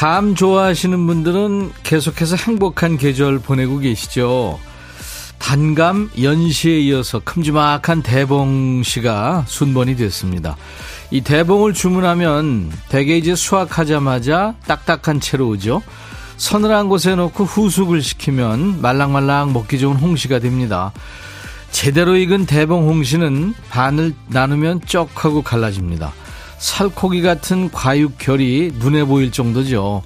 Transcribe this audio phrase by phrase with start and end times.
[0.00, 4.58] 감 좋아하시는 분들은 계속해서 행복한 계절 보내고 계시죠.
[5.38, 10.56] 단감 연시에 이어서 큼지막한 대봉씨가 순번이 됐습니다.
[11.10, 15.82] 이 대봉을 주문하면 대개 이제 수확하자마자 딱딱한 채로 오죠.
[16.38, 20.92] 서늘한 곳에 놓고 후숙을 시키면 말랑말랑 먹기 좋은 홍시가 됩니다.
[21.72, 26.14] 제대로 익은 대봉 홍시는 반을 나누면 쩍 하고 갈라집니다.
[26.60, 30.02] 살코기 같은 과육결이 눈에 보일 정도죠.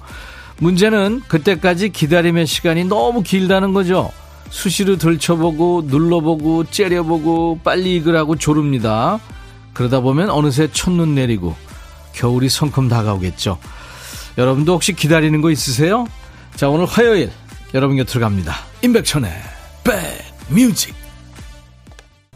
[0.57, 4.11] 문제는 그때까지 기다림의 시간이 너무 길다는 거죠.
[4.49, 9.19] 수시로 들춰보고 눌러보고 째려보고 빨리 익으라고 조릅니다.
[9.73, 11.55] 그러다 보면 어느새 첫눈 내리고
[12.13, 13.59] 겨울이 성큼 다가오겠죠.
[14.37, 16.07] 여러분도 혹시 기다리는 거 있으세요?
[16.55, 17.31] 자 오늘 화요일
[17.73, 18.55] 여러분 곁으로 갑니다.
[18.81, 19.29] 임백천의
[20.47, 21.04] 백뮤직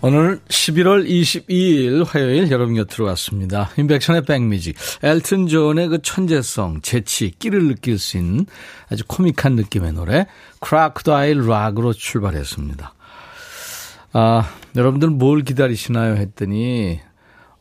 [0.02, 3.70] 오늘 11월 22일 화요일 여러분 곁으로 왔습니다.
[3.78, 4.78] 인백션의 백뮤직.
[5.04, 8.46] 엘튼 존의 그 천재성, 재치, 끼를 느낄 수 있는
[8.90, 10.26] 아주 코믹한 느낌의 노래
[10.62, 12.94] 크라크다일 락으로 출발했습니다.
[14.14, 17.02] 아, 여러분들 뭘 기다리시나요 했더니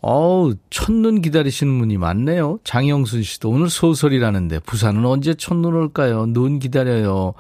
[0.01, 2.61] 어우, 첫눈 기다리시는 분이 많네요.
[2.63, 6.27] 장영순 씨도 오늘 소설이라는데 부산은 언제 첫눈 올까요?
[6.27, 7.35] 눈 기다려요.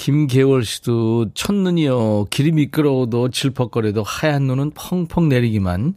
[0.00, 2.28] 김계월 씨도 첫눈이요.
[2.30, 5.92] 길이 미끄러워도 질퍽거려도 하얀 눈은 펑펑 내리기만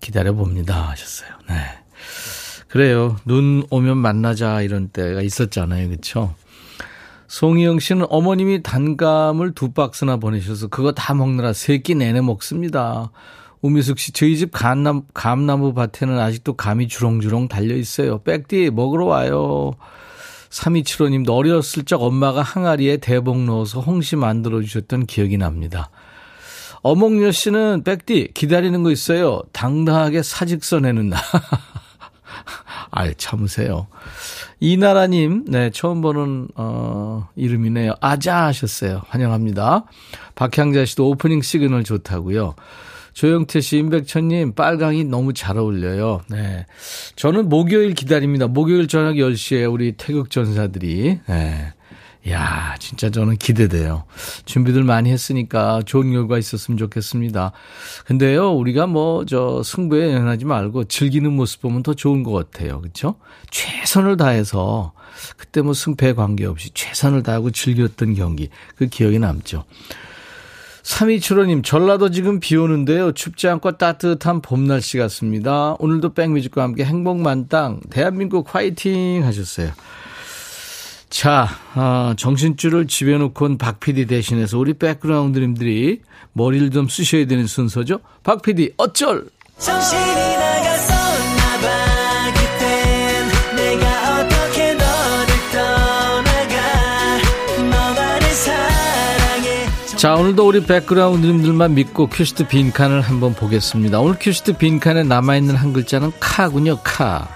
[0.00, 0.90] 기다려봅니다.
[0.90, 1.28] 하셨어요.
[1.48, 1.56] 네.
[2.68, 3.16] 그래요.
[3.24, 5.88] 눈 오면 만나자 이런 때가 있었잖아요.
[5.88, 6.36] 그렇죠?
[7.26, 13.10] 송희영 씨는 어머님이 단감을 두 박스나 보내셔서 그거 다 먹느라 세 끼 내내 먹습니다.
[13.60, 18.22] 우미숙 씨, 저희 집 감나무, 감나무 밭에는 아직도 감이 주렁주렁 달려 있어요.
[18.22, 19.72] 백디 먹으러 와요.
[20.52, 25.90] 3275님도 어렸을 적 엄마가 항아리에 대봉 넣어서 홍시 만들어 주셨던 기억이 납니다.
[26.82, 29.40] 어몽여 씨는 백디 기다리는 거 있어요.
[29.52, 31.20] 당당하게 사직서 내는 날.
[32.90, 33.86] 아이 참으세요.
[34.60, 37.94] 이나라님, 네 처음 보는 어 이름이네요.
[38.00, 39.02] 아자 하셨어요.
[39.08, 39.84] 환영합니다.
[40.34, 42.54] 박향자 씨도 오프닝 시그널 좋다고요.
[43.12, 46.22] 조영태 씨, 임백천님, 빨강이 너무 잘 어울려요.
[46.28, 46.66] 네.
[47.16, 48.46] 저는 목요일 기다립니다.
[48.46, 51.72] 목요일 저녁 10시에 우리 태극전사들이, 네.
[52.30, 54.04] 야 진짜 저는 기대돼요.
[54.44, 57.50] 준비들 많이 했으니까 좋은 결과 있었으면 좋겠습니다.
[58.06, 62.80] 근데요, 우리가 뭐, 저, 승부에 연연하지 말고 즐기는 모습 보면 더 좋은 것 같아요.
[62.80, 63.16] 그쵸?
[63.50, 64.92] 최선을 다해서,
[65.36, 69.64] 그때 뭐 승패에 관계없이 최선을 다하고 즐겼던 경기, 그 기억이 남죠.
[70.82, 73.12] 3275님, 전라도 지금 비 오는데요.
[73.12, 75.76] 춥지 않고 따뜻한 봄 날씨 같습니다.
[75.78, 79.70] 오늘도 백뮤직과 함께 행복 만땅, 대한민국 화이팅 하셨어요.
[81.08, 86.00] 자, 어, 정신줄을 집에 놓고 온 박 PD 대신해서 우리 백그라운드님들이
[86.32, 88.00] 머리를 좀 쓰셔야 되는 순서죠.
[88.22, 89.26] 박 PD, 어쩔!
[89.58, 90.00] 정신이
[100.02, 104.00] 자, 오늘도 우리 백그라운드님들만 믿고 큐시트 빈칸을 한번 보겠습니다.
[104.00, 107.28] 오늘 큐시트 빈칸에 남아있는 한 글자는 카군요, 카.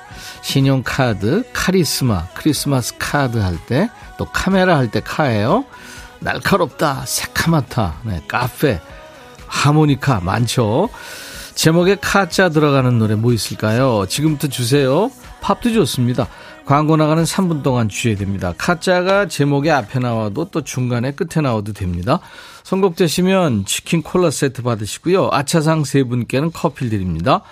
[0.42, 3.88] 신용카드, 카리스마, 크리스마스 카드 할 때,
[4.18, 5.64] 또 카메라 할 때 카예요.
[6.18, 8.80] 날카롭다, 새카맣다, 네, 카페,
[9.46, 10.88] 하모니카 많죠.
[11.54, 14.06] 제목에 카자 들어가는 노래 뭐 있을까요?
[14.08, 15.08] 지금부터 주세요.
[15.40, 16.26] 팝도 좋습니다.
[16.66, 18.52] 광고 나가는 3분 동안 주셔야 됩니다.
[18.58, 22.18] 카자가 제목에 앞에 나와도 또 중간에 끝에 나와도 됩니다.
[22.64, 25.28] 선곡되시면 치킨 콜라 세트 받으시고요.
[25.30, 27.42] 아차상 세 분께는 커피 드립니다.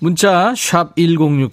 [0.00, 1.48] 문자 1061,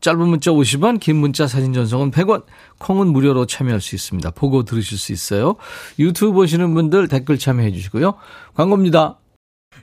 [0.00, 2.44] 짧은 문자 50원, 긴 문자 사진 전송은 100원,
[2.78, 4.30] 콩은 무료로 참여할 수 있습니다.
[4.30, 5.56] 보고 들으실 수 있어요.
[5.98, 8.14] 유튜브 보시는 분들 댓글 참여해 주시고요.
[8.54, 9.18] 광고입니다.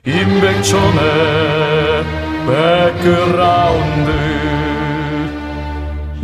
[0.06, 2.04] 임백천의
[2.46, 4.33] 백그라운드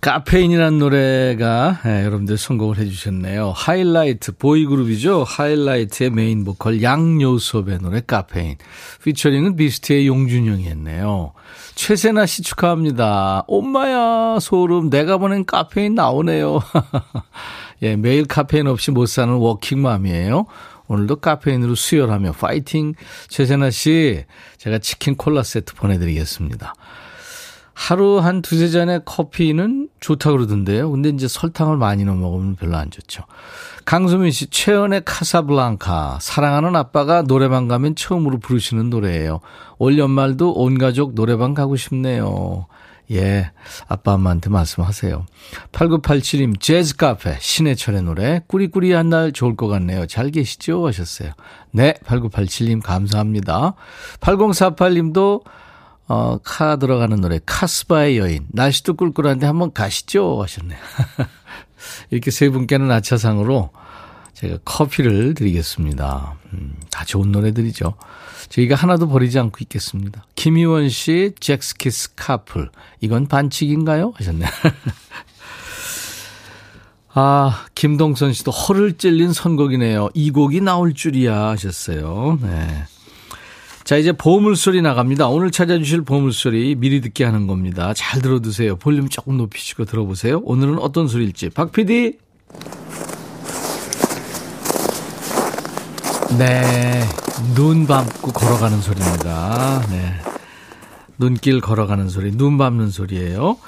[0.00, 3.52] 카페인이라는 노래가 네, 여러분들 선곡을 해주셨네요.
[3.54, 5.24] 하이라이트 보이그룹이죠.
[5.24, 8.56] 하이라이트의 메인 보컬 양요섭의 노래 카페인.
[9.04, 11.34] 피처링은 비스트의 용준형이 했네요.
[11.74, 13.44] 최세나 씨 축하합니다.
[13.46, 16.60] 엄마야 소름 내가 보낸 카페인 나오네요.
[17.82, 20.46] 예, 매일 카페인 없이 못 사는 워킹맘이에요.
[20.88, 22.94] 오늘도 카페인으로 수혈하며 파이팅.
[23.28, 24.24] 최세나 씨,
[24.56, 26.74] 제가 치킨 콜라 세트 보내드리겠습니다.
[27.72, 30.90] 하루 한 두세 잔의 커피는 좋다고 그러던데요.
[30.90, 33.24] 근데 이제 설탕을 많이 넣어 먹으면 별로 안 좋죠.
[33.84, 36.18] 강수민 씨, 최연의 카사블랑카.
[36.20, 39.40] 사랑하는 아빠가 노래방 가면 처음으로 부르시는 노래예요.
[39.78, 42.66] 올 연말도 온 가족 노래방 가고 싶네요.
[43.12, 43.50] 예,
[43.88, 45.26] 아빠 엄마한테 말씀하세요.
[45.72, 50.06] 8987님, 재즈 카페, 신해철의 노래, 꾸리꾸리한 날 좋을 것 같네요.
[50.06, 50.86] 잘 계시죠?
[50.86, 51.32] 하셨어요.
[51.72, 53.74] 네, 8987님 감사합니다.
[54.20, 55.42] 8048님도
[56.10, 58.44] 어, 카 들어가는 노래, 카스바의 여인.
[58.48, 60.42] 날씨도 꿀꿀한데 한번 가시죠?
[60.42, 60.78] 하셨네요.
[62.10, 63.70] 이렇게 세 분께는 아차상으로
[64.34, 66.34] 제가 커피를 드리겠습니다.
[66.52, 67.94] 음, 다 좋은 노래들이죠.
[68.48, 70.26] 저희가 하나도 버리지 않고 있겠습니다.
[70.34, 72.70] 김희원 씨, 잭스키스 카플.
[73.00, 74.12] 이건 반칙인가요?
[74.16, 74.48] 하셨네요.
[77.14, 80.08] 아, 김동선 씨도 허를 찔린 선곡이네요.
[80.14, 82.40] 이 곡이 나올 줄이야 하셨어요.
[82.42, 82.84] 네.
[83.90, 85.26] 자, 이제 보물소리 나갑니다.
[85.26, 87.92] 오늘 찾아주실 보물소리 미리 듣게 하는 겁니다.
[87.92, 88.76] 잘 들어두세요.
[88.76, 90.42] 볼륨 조금 높이시고 들어보세요.
[90.44, 91.50] 오늘은 어떤 소리일지.
[91.50, 92.16] 박 PD!
[96.38, 97.02] 네.
[97.56, 99.84] 눈 감고 걸어가는 소리입니다.
[99.90, 100.14] 네.
[101.18, 103.58] 눈길 걸어가는 소리, 눈 밟는 소리예요.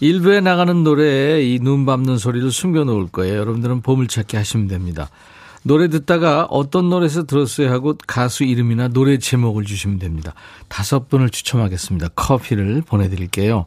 [0.00, 3.38] 일부에 나가는 노래에 이 눈 밟는 소리를 숨겨 놓을 거예요.
[3.38, 5.08] 여러분들은 보물찾기 하시면 됩니다.
[5.62, 10.34] 노래 듣다가 어떤 노래에서 들었어요 하고 가수 이름이나 노래 제목을 주시면 됩니다.
[10.68, 12.08] 다섯 분을 추첨하겠습니다.
[12.14, 13.66] 커피를 보내드릴게요.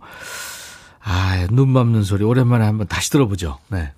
[1.03, 3.59] 아, 눈 밟는 소리 오랜만에 한번 다시 들어보죠.
[3.67, 3.91] 네.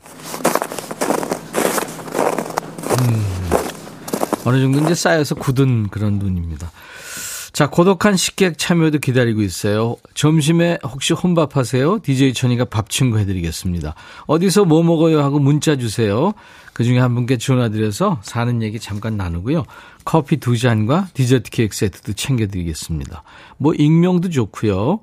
[3.00, 3.26] 음,
[4.46, 6.72] 어느 정도 이제 쌓여서 굳은 그런 눈입니다.
[7.56, 9.96] 자, 고독한 식객 참여도 기다리고 있어요.
[10.14, 12.00] 점심에 혹시 혼밥 하세요?
[12.04, 13.96] DJ 천이가 밥 친구 해드리겠습니다.
[14.28, 16.34] 어디서 뭐 먹어요 하고 문자 주세요.
[16.74, 19.64] 그 중에 한 분께 전화드려서 사는 얘기 잠깐 나누고요.
[20.04, 23.24] 커피 두 잔과 디저트 케이크 세트도 챙겨드리겠습니다.
[23.56, 25.00] 뭐 익명도 좋고요.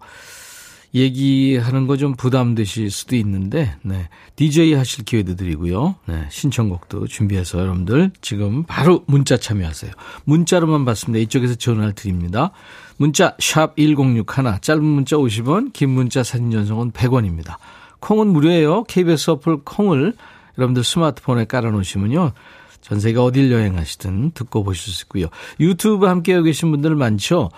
[0.94, 4.08] 얘기하는 거 좀 부담되실 수도 있는데, 네.
[4.36, 5.94] DJ 하실 기회도 드리고요.
[6.06, 6.26] 네.
[6.30, 9.92] 신청곡도 준비해서 여러분들 지금 바로 문자 참여하세요.
[10.24, 11.22] 문자로만 받습니다.
[11.22, 12.50] 이쪽에서 전화를 드립니다.
[12.96, 17.56] 문자, 샵 1061, 짧은 문자 50원, 긴 문자 사진 전송은 100원입니다.
[18.00, 18.84] 콩은 무료예요.
[18.84, 20.14] KBS 어플 콩을
[20.58, 22.32] 여러분들 스마트폰에 깔아놓으시면요.
[22.80, 25.28] 전 세계 어딜 여행하시든 듣고 보실 수 있고요.
[25.60, 27.50] 유튜브 함께하고 계신 분들 많죠?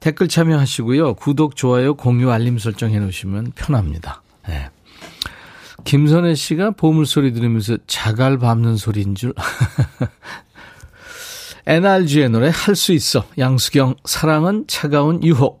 [0.00, 1.14] 댓글 참여하시고요.
[1.14, 4.22] 구독, 좋아요, 공유, 알림 설정 해놓으시면 편합니다.
[4.48, 4.70] 네.
[5.84, 9.34] 김선혜 씨가 보물소리 들으면서 자갈 밟는 소리인 줄.
[11.66, 13.24] NRG의 노래 할 수 있어.
[13.36, 15.60] 양수경, 사랑은 차가운 유혹.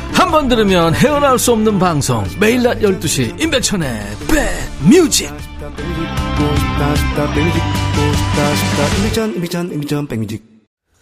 [0.21, 4.01] 한 번 들으면 헤어나올 수 없는 방송 매일 낮 12시 임백천의
[4.87, 5.33] 백뮤직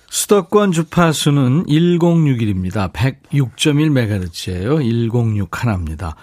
[0.10, 2.92] 수도권 주파수는 1061입니다.
[2.94, 4.78] 106.1MHz예요.
[4.80, 6.16] 106 하나입니다.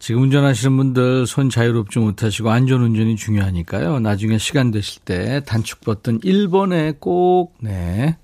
[0.00, 4.00] 지금 운전하시는 분들 손 자유롭지 못하시고 안전운전이 중요하니까요.
[4.00, 8.16] 나중에 시간 되실 때 단축 버튼 1번에 꼭, 네,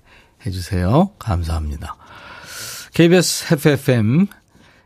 [0.45, 1.11] 해주세요.
[1.17, 1.95] 감사합니다.
[2.93, 4.27] KBS FFM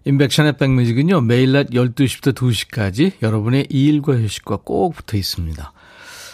[0.05, 1.19] 인백션의 백뮤직은요.
[1.19, 5.73] 매일 낮 12시부터 2시까지 여러분의 일과 휴식과 꼭 붙어 있습니다.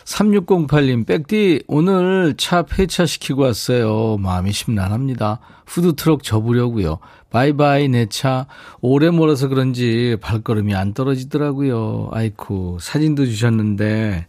[0.06, 4.18] 3608님, 백디, 오늘 차 폐차시키고 왔어요.
[4.18, 5.40] 마음이 심란합니다.
[5.66, 7.00] 푸드트럭 접으려고요.
[7.32, 8.46] 바이바이, 내 차.
[8.82, 12.10] 오래 몰아서 그런지 발걸음이 안 떨어지더라고요.
[12.12, 14.28] 아이쿠, 사진도 주셨는데,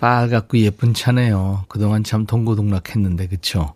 [0.00, 1.66] 빨갛고 예쁜 차네요.
[1.68, 3.74] 그동안 참 동고동락했는데, 그쵸?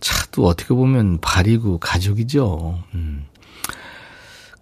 [0.00, 2.82] 차도 어떻게 보면 발이고 가족이죠.
[2.94, 3.26] 음.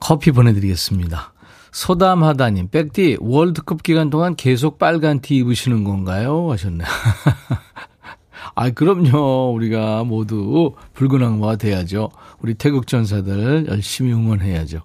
[0.01, 1.33] 커피 보내드리겠습니다.
[1.73, 6.53] 소담하다님, 백디, 월드컵 기간 동안 계속 빨간 티 입으시는 건가요?
[6.53, 6.85] 하셨네.
[8.55, 9.53] 아, 그럼요.
[9.55, 12.11] 우리가 모두 붉은 악마가 돼야죠.
[12.41, 14.83] 우리 태극 전사들 열심히 응원해야죠.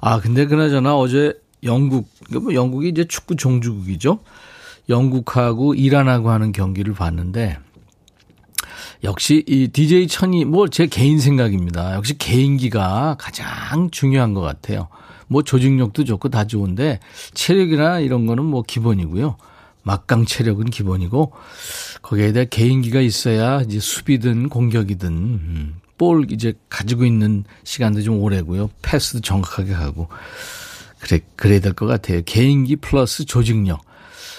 [0.00, 4.20] 아, 근데 그나저나 어제 영국, 뭐 영국이 이제 축구 종주국이죠.
[4.88, 7.58] 영국하고 이란하고 하는 경기를 봤는데
[9.06, 11.94] 역시 이 DJ 천이 뭐 제 개인 생각입니다.
[11.94, 14.88] 역시 개인기가 가장 중요한 것 같아요.
[15.28, 16.98] 뭐 조직력도 좋고 다 좋은데
[17.32, 19.36] 체력이나 이런 거는 뭐 기본이고요.
[19.84, 21.32] 막강 체력은 기본이고
[22.02, 28.70] 거기에다 개인기가 있어야 이제 수비든 공격이든 음, 볼 이제 가지고 있는 시간도 좀 오래고요.
[28.82, 30.08] 패스도 정확하게 하고
[30.98, 32.22] 그래 그래야 될 것 같아요.
[32.26, 33.80] 개인기 플러스 조직력.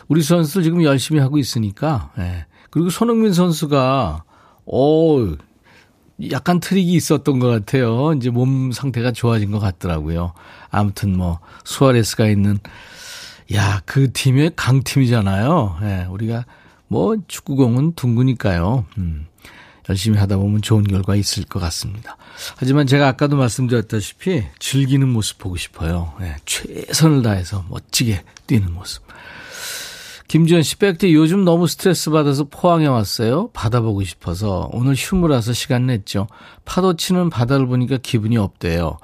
[0.10, 2.12] 우리 선수들 지금 열심히 하고 있으니까.
[2.20, 2.46] 예.
[2.70, 4.24] 그리고 손흥민 선수가
[4.68, 5.36] 오
[6.32, 8.14] 약간 트릭이 있었던 것 같아요.
[8.14, 10.34] 이제 몸 상태가 좋아진 것 같더라고요.
[10.70, 12.60] 아무튼 뭐 수아레스가 있는
[13.56, 15.78] 야 그 팀의 강팀이잖아요.
[15.84, 16.08] 예.
[16.10, 16.46] 우리가
[16.88, 18.86] 뭐 축구공은 둥그니까요.
[18.98, 19.28] 음.
[19.90, 22.18] 열심히 하다 보면 좋은 결과 있을 것 같습니다.
[22.58, 26.14] 하지만 제가 아까도 말씀드렸다시피 즐기는 모습 보고 싶어요.
[26.20, 29.07] 네, 최선을 다해서 멋지게 뛰는 모습.
[30.28, 33.50] 김지현 씨, 백디 요즘 너무 스트레스 받아서 포항에 왔어요.
[33.54, 36.28] 바다 보고 싶어서 오늘 휴무라서 시간 냈죠.
[36.66, 38.98] 파도 치는 바다를 보니까 기분이 없대요.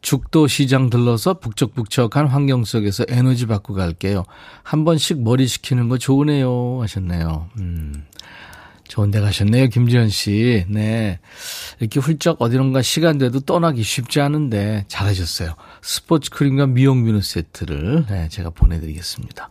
[0.00, 4.24] 죽도 시장 들러서 북적북적한 환경 속에서 에너지 받고 갈게요.
[4.62, 7.48] 한 번씩 머리 식히는 거 좋으네요 하셨네요.
[7.58, 8.04] 음.
[8.88, 10.66] 좋은 데 가셨네요, 김지현 씨.
[10.68, 11.18] 네.
[11.80, 15.54] 이렇게 훌쩍 어디론가 시간 돼도 떠나기 쉽지 않은데 잘하셨어요.
[15.82, 19.48] 스포츠 크림과 미용 비누 세트를 네, 제가 보내드리겠습니다.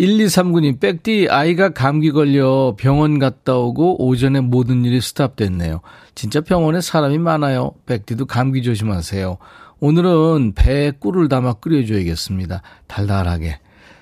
[0.00, 5.82] 1239님, 백디, 아이가 감기 걸려 병원 갔다 오고 오전에 모든 일이 스탑됐네요.
[6.14, 7.72] 진짜 병원에 사람이 많아요.
[7.84, 9.36] 백디도 감기 조심하세요.
[9.80, 12.62] 오늘은 배에 꿀을 담아 끓여줘야겠습니다.
[12.86, 13.60] 달달하게.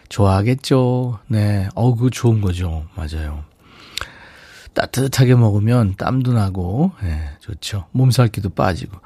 [0.08, 1.18] 좋아하겠죠.
[1.26, 1.68] 네.
[1.74, 2.84] 어우, 그 좋은 거죠.
[2.94, 3.44] 맞아요.
[4.74, 7.86] 따뜻하게 먹으면 땀도 나고, 예, 좋죠.
[7.90, 8.98] 몸살기도 빠지고.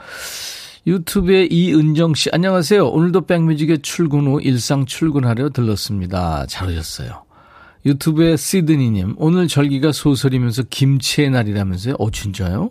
[0.86, 2.88] 유튜브에 이은정 씨, 안녕하세요.
[2.88, 6.44] 오늘도 백뮤직에 출근 후 일상 출근하려 들렀습니다.
[6.46, 7.22] 잘 오셨어요.
[7.86, 11.96] 유튜브에 시드니님, 오늘 절기가 소설이면서 김치의 날이라면서요?
[11.98, 12.70] 어, 진짜요?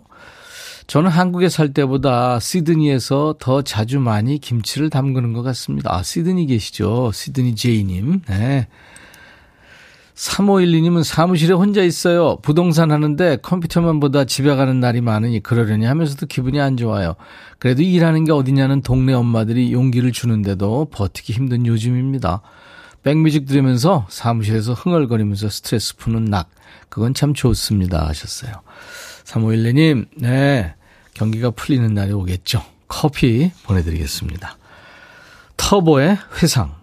[0.86, 5.94] 저는 한국에 살 때보다 시드니에서 더 자주 많이 김치를 담그는 것 같습니다.
[5.94, 7.12] 아, 시드니 계시죠?
[7.14, 8.22] 시드니 제이님.
[8.28, 8.68] 네.
[10.22, 12.36] 3512님은 사무실에 혼자 있어요.
[12.42, 17.16] 부동산 하는데 컴퓨터만 보다 집에 가는 날이 많으니 그러려니 하면서도 기분이 안 좋아요.
[17.58, 22.40] 그래도 일하는 게 어디냐는 동네 엄마들이 용기를 주는데도 버티기 힘든 요즘입니다.
[23.02, 26.48] 백뮤직 들으면서 사무실에서 흥얼거리면서 스트레스 푸는 낙.
[26.88, 28.06] 그건 참 좋습니다.
[28.06, 28.52] 하셨어요.
[29.24, 30.74] 3512님, 네.
[31.14, 32.64] 경기가 풀리는 날이 오겠죠.
[32.86, 34.56] 커피 보내드리겠습니다.
[35.56, 36.81] 터보의 회상.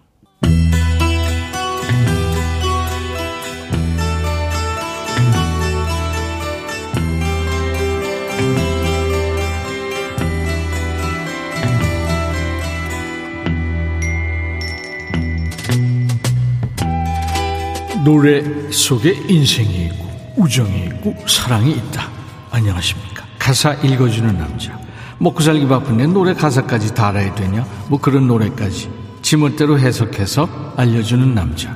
[18.10, 22.10] 노래 속에 인생이 있고 우정이 있고 사랑이 있다.
[22.50, 23.24] 안녕하십니까.
[23.38, 24.76] 가사 읽어주는 남자.
[25.18, 27.64] 먹고 살기 바쁜데 노래 가사까지 다 알아야 되냐?
[27.88, 28.90] 뭐 그런 노래까지
[29.22, 31.72] 지멋대로 해석해서 알려주는 남자.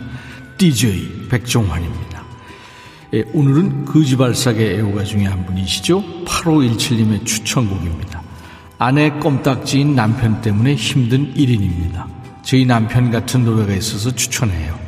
[0.58, 2.24] DJ 백종환입니다.
[3.12, 6.24] 예, 오늘은 거지발사계 애호가 중에 한 분이시죠.
[6.24, 8.20] 8517님의 추천곡입니다.
[8.78, 12.06] 아내 껌딱지인 남편 때문에 힘든 1인입니다.
[12.42, 14.83] 저희 남편 같은 노래가 있어서 추천해요.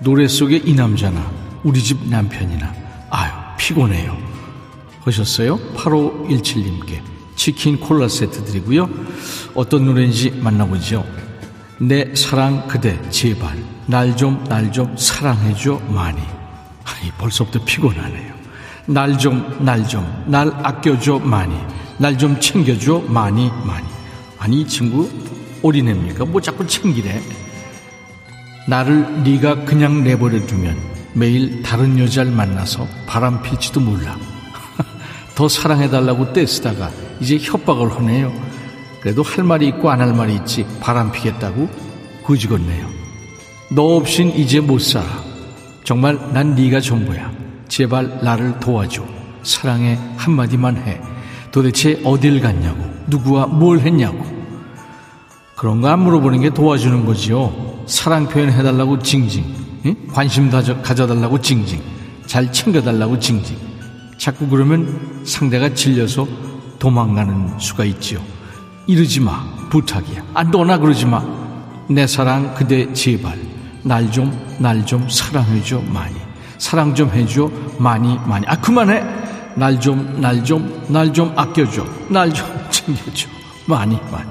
[0.00, 1.30] 노래 속에 이 남자나
[1.64, 2.72] 우리 집 남편이나
[3.10, 4.16] 아유 피곤해요.
[5.00, 5.58] 하셨어요?
[5.74, 7.00] 8517님께
[7.36, 8.88] 치킨 콜라 세트 드리고요.
[9.54, 11.04] 어떤 노래인지 만나보죠.
[11.80, 13.56] 내 사랑 그대 제발.
[13.86, 16.20] 날 좀 날 좀 사랑해줘 많이.
[16.84, 18.34] 아니 벌써부터 피곤하네요.
[18.86, 21.54] 날 좀 날 좀 날 아껴줘 많이.
[21.98, 23.86] 날 좀 챙겨줘 많이 많이.
[24.38, 25.08] 아니 이 친구
[25.62, 26.24] 어린애입니까?
[26.26, 27.20] 뭐 자꾸 챙기래
[28.68, 30.76] 나를 네가 그냥 내버려 두면
[31.14, 34.16] 매일 다른 여자를 만나서 바람 필지도 몰라.
[35.34, 38.32] 더 사랑해달라고 떼쓰다가 이제 협박을 하네요.
[39.00, 41.68] 그래도 할 말이 있고 안 할 말이 있지 바람 피겠다고
[42.24, 42.86] 구지겠네요.
[43.70, 45.06] 너 없인 이제 못 살아.
[45.84, 47.32] 정말 난 네가 전부야.
[47.68, 49.02] 제발 나를 도와줘.
[49.42, 51.00] 사랑해 한마디만 해.
[51.50, 52.84] 도대체 어딜 갔냐고.
[53.06, 54.22] 누구와 뭘 했냐고.
[55.56, 57.77] 그런 거 안 물어보는 게 도와주는 거지요.
[57.88, 59.44] 사랑 표현해달라고 징징,
[59.86, 59.96] 응?
[60.12, 61.80] 관심 가져달라고 징징,
[62.26, 63.56] 잘 챙겨달라고 징징.
[64.18, 66.26] 자꾸 그러면 상대가 질려서
[66.78, 68.20] 도망가는 수가 있지요.
[68.86, 70.22] 이러지 마, 부탁이야.
[70.34, 71.24] 아, 너나 그러지 마.
[71.88, 73.38] 내 사랑 그대 제발
[73.82, 76.14] 날 좀, 날 좀 사랑해줘 많이.
[76.58, 78.46] 사랑 좀 해줘 많이, 많이.
[78.46, 79.02] 아, 그만해.
[79.54, 81.86] 날 좀, 날 좀, 날 좀 아껴줘.
[82.10, 83.28] 날 좀 챙겨줘.
[83.66, 84.28] 많이, 많이.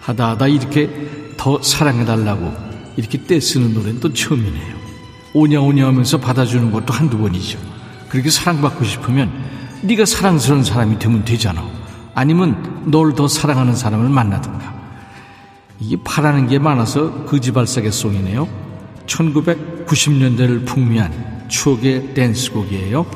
[0.00, 2.67] 하다 하다 이렇게 더 사랑해달라고
[2.98, 4.76] 이렇게 떼쓰는 노래는 또 처음이네요.
[5.32, 7.56] 오냐오냐 하면서 받아주는 것도 한두 번이죠.
[8.08, 9.30] 그렇게 사랑받고 싶으면
[9.82, 11.64] 네가 사랑스러운 사람이 되면 되잖아.
[12.16, 14.74] 아니면 널 더 사랑하는 사람을 만나든가.
[15.78, 18.48] 이게 바라는 게 많아서 거지발사계 송이네요.
[19.06, 23.06] 1990년대를 풍미한 추억의 댄스곡이에요.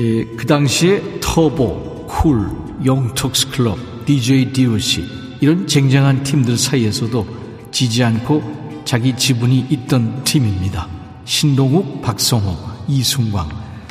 [0.00, 2.48] 예, 그 당시에 터보, 쿨,
[2.82, 5.04] 영톡스 클럽, DJ DOC
[5.42, 7.45] 이런 쟁쟁한 팀들 사이에서도
[7.76, 10.88] 지지 않고 자기 지분이 있던 팀입니다.
[11.26, 12.56] 신동욱, 박성호,
[12.88, 13.50] 이승광.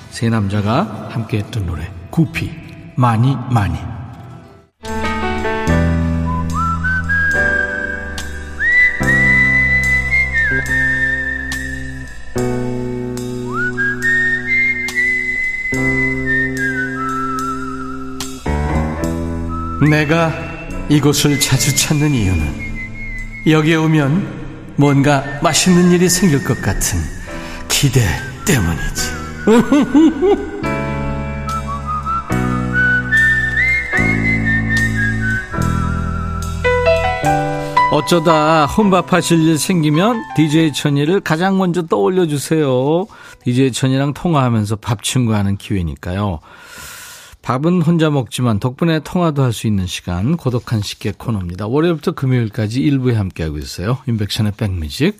[0.09, 2.49] 세 남자가 함께 했던 노래 구피.
[2.95, 3.77] 많이 많이.
[19.87, 20.33] 내가
[20.89, 22.64] 이곳을 자주 찾는 이유는
[23.47, 26.99] 여기에 오면 뭔가 맛있는 일이 생길 것 같은
[27.67, 28.01] 기대
[28.45, 29.15] 때문이지.
[37.91, 43.05] 어쩌다 혼밥하실 일 생기면 DJ 천이를 가장 먼저 떠올려 주세요.
[43.43, 46.39] DJ 천이랑 통화하면서 밥 친구하는 기회니까요.
[47.45, 51.67] 밥은 혼자 먹지만 덕분에 통화도 할 수 있는 시간 고독한 식객 코너입니다.
[51.67, 53.99] 월요일부터 금요일까지 일부에 함께하고 있어요.
[54.07, 55.17] 인백션의 백뮤직.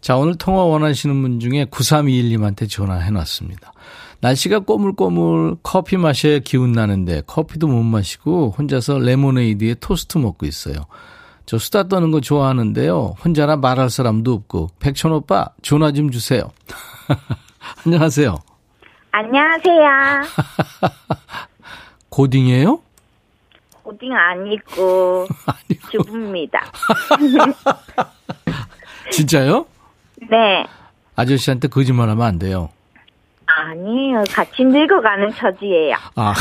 [0.00, 3.72] 자 오늘 통화 원하시는 분 중에 9321님한테 전화해놨습니다.
[4.20, 10.86] 날씨가 꼬물꼬물 커피 마셔야 기운 나는데 커피도 못 마시고 혼자서 레모네이드에 토스트 먹고 있어요.
[11.44, 13.16] 저 수다 떠는 거 좋아하는데요.
[13.22, 16.50] 혼자라 말할 사람도 없고 백천 오빠 전화 좀 주세요.
[17.84, 18.38] 안녕하세요.
[19.12, 19.88] 안녕하세요.
[22.22, 22.80] 고딩이에요?
[23.84, 25.88] 고딩 아니고 아니고.
[25.92, 26.64] 주부입니다.
[29.12, 29.66] 진짜요?
[30.28, 30.66] 네.
[31.14, 32.70] 아저씨한테 거짓말하면 안 돼요.
[33.46, 34.24] 아니에요.
[34.32, 35.94] 같이 늙어가는 처지예요.
[36.16, 36.34] 아,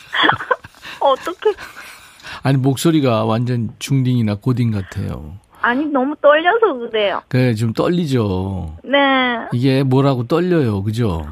[1.00, 1.52] 어떻게?
[2.42, 5.34] 아니 목소리가 완전 중딩이나 고딩 같아요.
[5.60, 7.20] 아니 너무 떨려서 그래요.
[7.28, 8.78] 그래 좀 떨리죠.
[8.84, 8.98] 네.
[9.52, 11.26] 이게 뭐라고 떨려요, 그죠?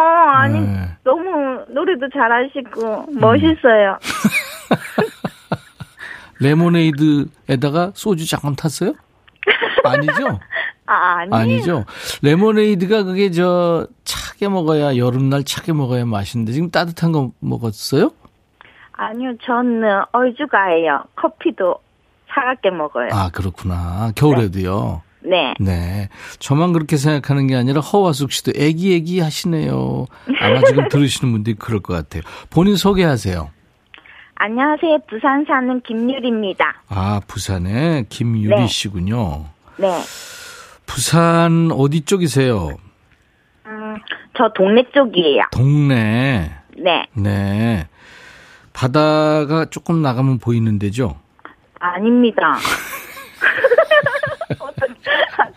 [0.00, 0.88] 어 아니 네.
[1.04, 3.98] 너무 노래도 잘하시고 멋있어요.
[6.40, 8.94] 레모네이드에다가 소주 잠깐 탔어요?
[9.84, 10.40] 아니죠?
[10.86, 11.34] 아 아니.
[11.34, 11.84] 아니 죠.
[12.22, 18.10] 레모네이드가 그게 저 차게 먹어야 여름날 차게 먹어야 맛있는데 지금 따뜻한 거 먹었어요?
[18.92, 21.04] 아니요 저는 얼주가예요.
[21.16, 21.76] 커피도
[22.32, 23.08] 차갑게 먹어요.
[23.12, 24.12] 아 그렇구나.
[24.16, 25.02] 겨울에도요.
[25.22, 25.54] 네.
[25.60, 26.08] 네.
[26.38, 30.06] 저만 그렇게 생각하는 게 아니라 허화숙 씨도 애기애기 하시네요.
[30.40, 32.22] 아마 지금 들으시는 분들이 그럴 것 같아요.
[32.50, 33.50] 본인 소개하세요.
[34.36, 34.98] 안녕하세요.
[35.08, 36.82] 부산 사는 김유리입니다.
[36.88, 38.66] 아, 부산에 김유리 네.
[38.66, 39.44] 씨군요.
[39.76, 40.00] 네.
[40.86, 42.70] 부산 어디 쪽이세요?
[43.66, 43.96] 음,
[44.36, 45.42] 저 동네 쪽이에요.
[45.52, 46.50] 동네.
[46.78, 47.06] 네.
[47.12, 47.86] 네.
[48.72, 51.16] 바다가 조금 나가면 보이는 데죠?
[51.78, 52.56] 아닙니다.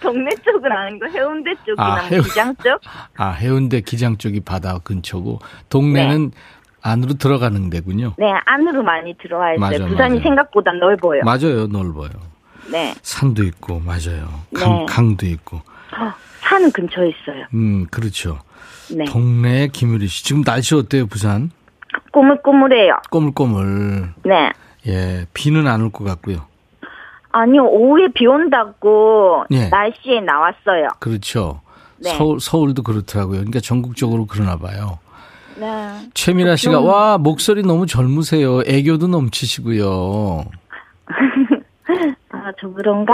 [0.04, 2.80] 동네 쪽은 아니고 해운대 쪽이나 아, 해운- 기장 쪽?
[3.18, 5.40] 아, 해운대 기장 쪽이 바다 근처고
[5.70, 6.32] 동네는
[6.82, 8.14] 안으로 들어가는 데군요.
[8.18, 9.60] 네, 안으로 많이 들어와 있어요.
[9.60, 10.24] 맞아, 부산이 맞아.
[10.24, 11.22] 생각보다 넓어요.
[11.24, 12.10] 맞아요, 넓어요.
[12.70, 12.94] 네.
[13.02, 14.28] 산도 있고 맞아요.
[14.54, 14.86] 강, 네.
[14.88, 15.58] 강도 있고.
[15.58, 17.46] 어, 산은 근처에 있어요.
[17.54, 18.40] 음, 그렇죠.
[18.92, 19.06] 네.
[19.06, 20.26] 동네 김유리 씨.
[20.26, 21.52] 지금 날씨 어때요, 부산?
[22.12, 22.98] 꾸물꾸물해요.
[23.10, 24.14] 꼬물꼬물.
[24.26, 24.52] 네.
[24.88, 26.46] 예, 비는 안 올 것 같고요.
[27.34, 29.68] 아니요, 오후에 비 온다고 예.
[29.68, 30.88] 날씨에 나왔어요.
[31.00, 31.60] 그렇죠.
[31.98, 32.12] 네.
[32.16, 33.40] 서울, 서울도 그렇더라고요.
[33.40, 35.00] 그러니까 전국적으로 그러나 봐요.
[35.58, 35.68] 네.
[36.14, 38.62] 최미라 씨가 좀- 와 목소리 너무 젊으세요.
[38.68, 40.46] 애교도 넘치시고요.
[42.30, 43.14] 아, 저 그런가?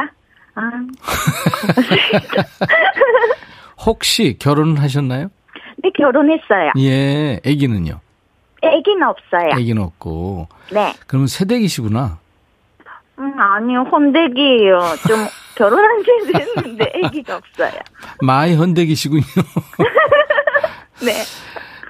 [0.56, 0.62] 아,
[3.86, 5.30] 혹시 결혼하셨나요?
[5.82, 6.72] 네, 결혼했어요.
[6.80, 8.00] 예, 아기는요.
[8.62, 9.54] 애기는 없어요.
[9.54, 10.48] 아기는 없고.
[10.74, 10.94] 네.
[11.08, 12.20] 그러면 새댁이시구나.
[13.20, 14.80] 음, 아니요, 헌댁이에요.
[15.08, 15.18] 좀
[15.56, 17.72] 결혼한 지 됐는데 애기가 없어요.
[18.22, 19.24] 많이 헌댁이시군요.
[21.06, 21.12] 네.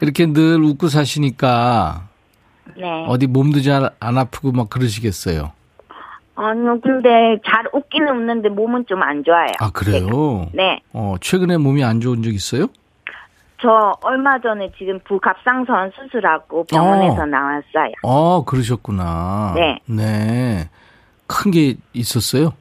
[0.02, 2.04] 이렇게 늘 웃고 사시니까
[2.78, 3.06] 네.
[3.08, 5.52] 어디 몸도 잘 안 아프고 막 그러시겠어요.
[6.36, 7.10] 아니요, 근데
[7.46, 9.52] 잘 웃기는 웃는데 몸은 좀 안 좋아요.
[9.60, 10.48] 아, 그래요?
[10.54, 10.80] 네.
[10.94, 12.68] 어, 최근에 몸이 안 좋은 적 있어요?
[13.62, 17.26] 저 얼마 전에 지금 부갑상선 수술하고 병원에서 어.
[17.26, 17.92] 나왔어요.
[18.04, 19.52] 어, 그러셨구나.
[19.56, 19.80] 네.
[19.86, 20.70] 네.
[21.30, 22.54] 큰 게 있었어요?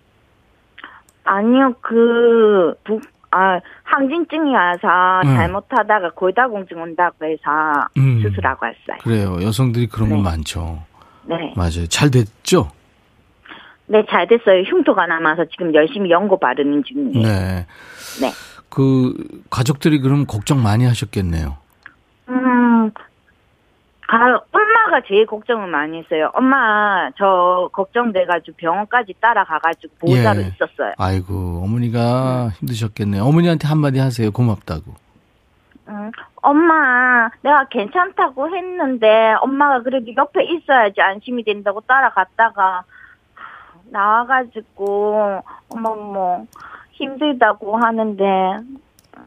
[1.24, 3.00] 아니요, 그, 부,
[3.30, 5.34] 아, 항진증이 와서 음.
[5.36, 7.42] 잘못하다가 골다공증 온다고 해서
[7.96, 8.20] 음.
[8.22, 8.98] 수술하고 왔어요.
[9.02, 9.38] 그래요.
[9.42, 10.22] 여성들이 그런 거 네.
[10.22, 10.82] 많죠.
[11.24, 11.52] 네.
[11.56, 11.86] 맞아요.
[11.88, 12.70] 잘 됐죠?
[13.86, 14.62] 네, 잘 됐어요.
[14.62, 17.26] 흉터가 남아서 지금 열심히 연고 바르는 중이에요.
[17.26, 17.66] 네.
[18.20, 18.30] 네.
[18.68, 19.14] 그
[19.50, 21.56] 가족들이 그럼 걱정 많이 하셨겠네요.
[22.28, 22.90] 음,
[24.08, 24.38] 아,
[24.88, 26.30] 엄마가 제일 걱정을 많이 했어요.
[26.34, 30.46] 엄마, 저 걱정돼가지고 병원까지 따라가가지고 보호자로 예.
[30.48, 30.92] 있었어요.
[30.96, 33.22] 아이고 어머니가 힘드셨겠네요.
[33.22, 34.30] 어머니한테 한마디 하세요.
[34.30, 34.94] 고맙다고.
[35.88, 42.82] 음, 엄마, 내가 괜찮다고 했는데, 엄마가 그래도 옆에 있어야지 안심이 된다고 따라갔다가,
[43.90, 46.46] 나와가지고, 엄마 뭐,
[46.92, 48.24] 힘들다고 하는데,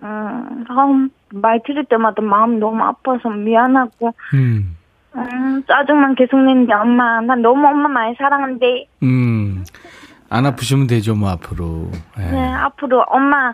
[0.04, 4.78] 음, 아우, 말 들을 때마다 마음 너무 아파서 미안하고, 음.
[5.16, 8.88] 음, 짜증만 계속 내는데, 엄마, 난 너무 엄마 많이 사랑한대.
[9.04, 9.64] 음.
[10.30, 11.92] 안 아프시면 되죠, 뭐 앞으로.
[12.20, 12.32] 예.
[12.32, 13.54] 네, 앞으로 엄마,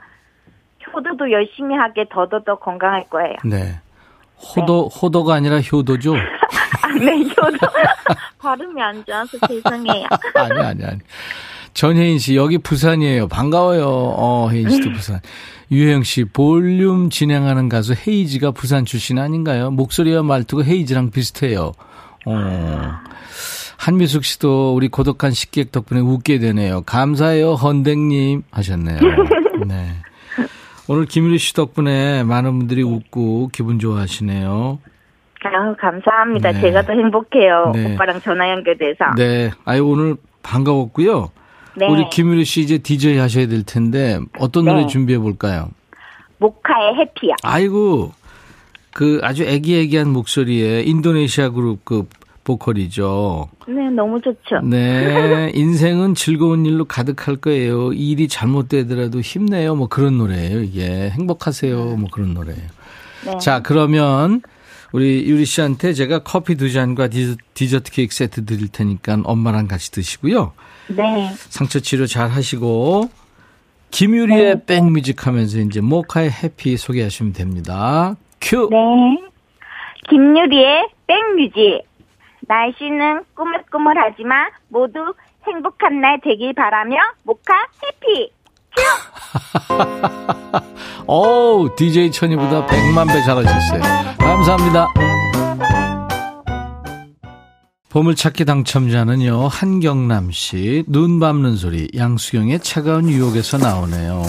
[0.94, 3.36] 효도도 열심히 하게 더더더 건강할 거예요.
[3.44, 3.80] 네.
[4.40, 6.14] 호도 호도가 아니라 효도죠.
[6.84, 7.58] 아, 네, 효도.
[8.40, 10.06] 발음이 안 좋아서 죄송해요.
[10.36, 11.00] 아니 아니 아니.
[11.74, 13.28] 전혜인 씨 여기 부산이에요.
[13.28, 13.86] 반가워요.
[13.88, 15.20] 어 혜인 씨도 부산.
[15.72, 19.70] 유혜영 씨 볼륨 진행하는 가수 헤이지가 부산 출신 아닌가요?
[19.72, 21.74] 목소리와 말투가 헤이지랑 비슷해요.
[22.26, 22.92] 어.
[23.78, 26.82] 한미숙 씨도 우리 고독한 식객 덕분에 웃게 되네요.
[26.82, 29.00] 감사해요, 헌댕님 하셨네요.
[29.68, 29.88] 네.
[30.90, 34.80] 오늘 김유리 씨 덕분에 많은 분들이 웃고 기분 좋아하시네요.
[35.44, 36.52] 아유, 감사합니다.
[36.54, 36.62] 네.
[36.62, 37.72] 제가 더 행복해요.
[37.74, 37.94] 네.
[37.94, 39.12] 오빠랑 전화 연결돼서.
[39.16, 39.52] 네.
[39.66, 41.30] 아유, 오늘 반가웠고요.
[41.78, 41.88] 네.
[41.88, 44.74] 우리 김유리 씨 이제 DJ 하셔야 될 텐데 어떤 네.
[44.74, 45.70] 노래 준비해 볼까요?
[46.40, 47.36] 모카의 해피야.
[47.44, 48.14] 아이고
[48.94, 52.08] 그 아주 애기애기한 목소리에 인도네시아 그룹 그
[52.44, 53.50] 보컬이죠.
[53.68, 54.62] 네, 너무 좋죠.
[54.64, 57.92] 네, 인생은 즐거운 일로 가득할 거예요.
[57.92, 59.76] 일이 잘못되더라도 힘내요.
[59.76, 60.62] 뭐 그런 노래예요.
[60.62, 61.98] 이게 행복하세요.
[61.98, 62.68] 뭐 그런 노래예요.
[63.26, 63.38] 네.
[63.40, 64.42] 자, 그러면
[64.94, 69.92] 우리 유리 씨한테 제가 커피 두 잔과 디저트, 디저트 케이크 세트 드릴 테니까 엄마랑 같이
[69.92, 70.54] 드시고요.
[70.90, 71.32] 네.
[71.50, 73.10] 상처 치료 잘 하시고
[73.92, 78.16] 김유리의 백뮤직 하면서 이제 모카의 해피 소개하시면 됩니다.
[78.42, 78.70] 큐.
[78.70, 78.78] 네.
[80.10, 81.84] 김유리의 백뮤직.
[82.42, 85.14] 날씨는 꾸물꾸물하지만 모두
[85.46, 88.32] 행복한 날 되길 바라며 모카 해피.
[91.08, 93.82] 어우, DJ 천이보다 100만 배 잘하셨어요.
[94.20, 94.88] 감사합니다.
[97.98, 104.22] 보물찾기 당첨자는요, 한경남 씨, 눈 밟는 소리, 양수경의 차가운 유혹에서 나오네요.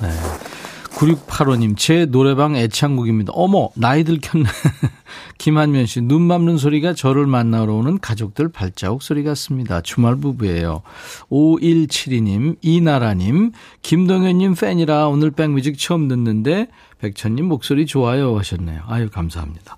[0.00, 0.08] 네.
[0.90, 3.32] 9685님, 제 노래방 애창곡입니다.
[3.34, 4.44] 어머, 나이 들 켰네.
[5.38, 9.80] 김한면 씨, 눈 밟는 소리가 저를 만나러 오는 가족들 발자국 소리 같습니다.
[9.80, 10.82] 주말 부부예요.
[11.28, 13.50] 5172님, 이나라님,
[13.82, 18.82] 김동현님 팬이라 오늘 백뮤직 처음 듣는데, 백천님 목소리 좋아요 하셨네요.
[18.86, 19.76] 아유, 감사합니다.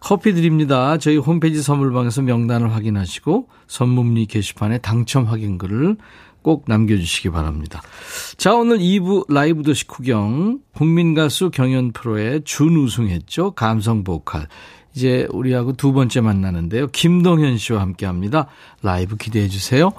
[0.00, 0.98] 커피 드립니다.
[0.98, 5.96] 저희 홈페이지 선물방에서 명단을 확인하시고, 선문리 게시판에 당첨 확인글을
[6.42, 7.82] 꼭 남겨주시기 바랍니다.
[8.36, 13.52] 자, 오늘 2부 라이브 도시 구경, 국민가수 경연 프로에 준우승했죠.
[13.52, 14.46] 감성 보컬.
[14.94, 16.86] 이제 우리하고 두 번째 만나는데요.
[16.86, 18.46] 김동현 씨와 함께 합니다.
[18.82, 19.92] 라이브 기대해 주세요.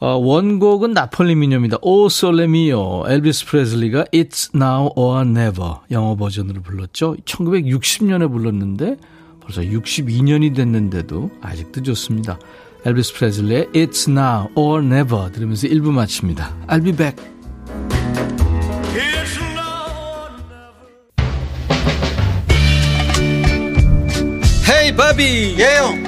[0.00, 1.78] 어, 원곡은 나폴리미뇨입니다.
[1.82, 3.06] 오 솔레미오.
[3.08, 7.16] 엘비스 프레슬리가 It's Now or Never 영어 버전으로 불렀죠.
[7.24, 8.96] 1960년에 불렀는데
[9.40, 12.38] 벌써 62년이 됐는데도 아직도 좋습니다.
[12.86, 16.54] 엘비스 프레슬리의 It's Now or Never 들으면서 1부 마칩니다.
[16.68, 17.16] I'll be back.
[24.70, 26.07] 헤이 바비 예영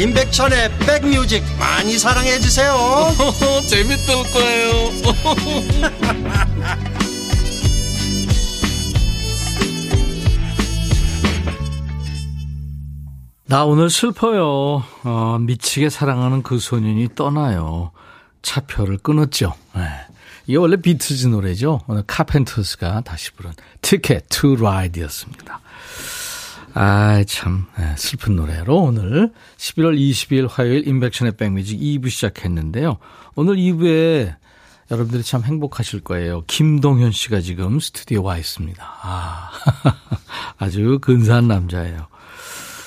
[0.00, 2.74] 임백천의 백뮤직 많이 사랑해 주세요.
[3.68, 4.72] 재밌을 거예요.
[13.44, 14.82] 나 오늘 슬퍼요.
[15.04, 17.90] 어, 미치게 사랑하는 그 소년이 떠나요.
[18.40, 19.52] 차표를 끊었죠.
[19.74, 19.82] 네.
[20.46, 21.82] 이게 원래 비틀즈 노래죠.
[21.88, 25.60] 오늘 카펜터스가 다시 부른 Ticket to Ride였습니다
[26.74, 32.98] 아, 참, 네, 슬픈 노래로 오늘 11월 22일 화요일 임백천의 백뮤직 2부 시작했는데요.
[33.34, 34.36] 오늘 2부에
[34.90, 36.42] 여러분들이 참 행복하실 거예요.
[36.46, 38.82] 김동현 씨가 지금 스튜디오에 와 있습니다.
[39.02, 39.50] 아,
[40.58, 42.06] 아주 근사한 남자예요.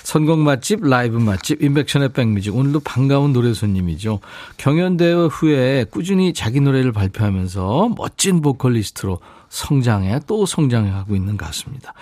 [0.03, 2.55] 선곡 맛집, 라이브 맛집, 인백션의 백뮤직.
[2.55, 4.19] 오늘도 반가운 노래 손님이죠.
[4.57, 9.19] 경연대회 후에 꾸준히 자기 노래를 발표하면서 멋진 보컬리스트로
[9.49, 11.93] 성장해 또 성장해 하고 있는 가수입니다.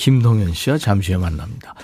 [0.00, 1.74] 김동현 씨와 잠시 후에 만납니다.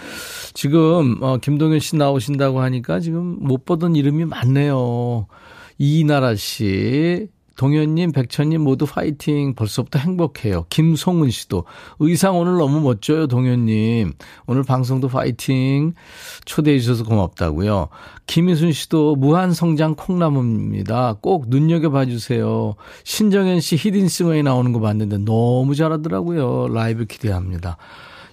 [0.54, 5.26] 지금 어, 김동현 씨 나오신다고 하니까 지금 못 보던 이름이 많네요.
[5.76, 9.54] 이나라 씨, 동현님, 백천님 모두 파이팅.
[9.54, 10.66] 벌써부터 행복해요.
[10.68, 11.64] 김송은 씨도
[11.98, 14.12] 의상 오늘 너무 멋져요, 동현님.
[14.46, 15.94] 오늘 방송도 파이팅.
[16.44, 17.88] 초대해 주셔서 고맙다고요.
[18.26, 21.16] 김희순 씨도 무한 성장 콩나무입니다.
[21.20, 22.74] 꼭 눈여겨 봐 주세요.
[23.04, 26.68] 신정현 씨 히든싱어에 나오는 거 봤는데 너무 잘하더라고요.
[26.68, 27.78] 라이브 기대합니다.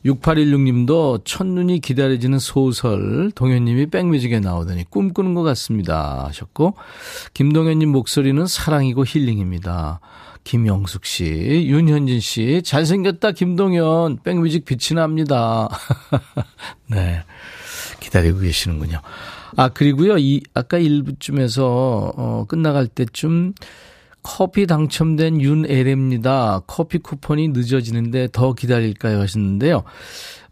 [0.06, 6.76] 6816님도 첫눈이 기다려지는 소설 동현님이 백뮤직에 나오더니 꿈꾸는 것 같습니다 하셨고
[7.34, 10.00] 김동현님 목소리는 사랑이고 힐링입니다.
[10.44, 11.24] 김영숙 씨,
[11.68, 15.70] 윤현진 씨, 잘생겼다 김동현 백뮤직 빛이 납니다.
[16.88, 17.24] 네,
[18.02, 19.00] 기다리고 계시는군요.
[19.56, 23.54] 아 그리고요 이 아까 1부쯤에서 어 끝나갈 때쯤
[24.24, 26.62] 커피 당첨된 윤에레입니다.
[26.66, 29.20] 커피 쿠폰이 늦어지는데 더 기다릴까요?
[29.20, 29.84] 하셨는데요.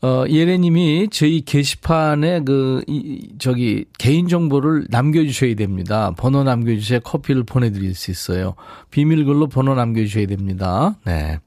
[0.04, 6.12] 어, 예레님이 저희 게시판에 그, 이, 저기, 개인정보를 남겨주셔야 됩니다.
[6.18, 8.56] 번호 남겨주셔야 커피를 보내드릴 수 있어요.
[8.90, 10.98] 비밀글로 번호 남겨주셔야 됩니다.
[11.06, 11.40] 네.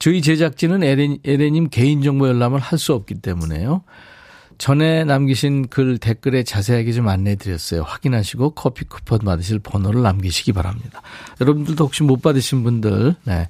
[0.00, 3.82] 저희 제작진은 에레, 에레님 개인정보 열람을 할 수 없기 때문에요.
[4.58, 7.82] 전에 남기신 글 댓글에 자세하게 좀 안내 드렸어요.
[7.82, 11.02] 확인하시고 커피 쿠폰 받으실 번호를 남기시기 바랍니다.
[11.40, 13.48] 여러분들도 혹시 못 받으신 분들, 네,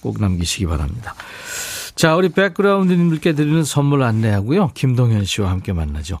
[0.00, 1.14] 꼭 남기시기 바랍니다.
[1.94, 4.70] 자, 우리 백그라운드님들께 드리는 선물 안내하고요.
[4.74, 6.20] 김동현 씨와 함께 만나죠.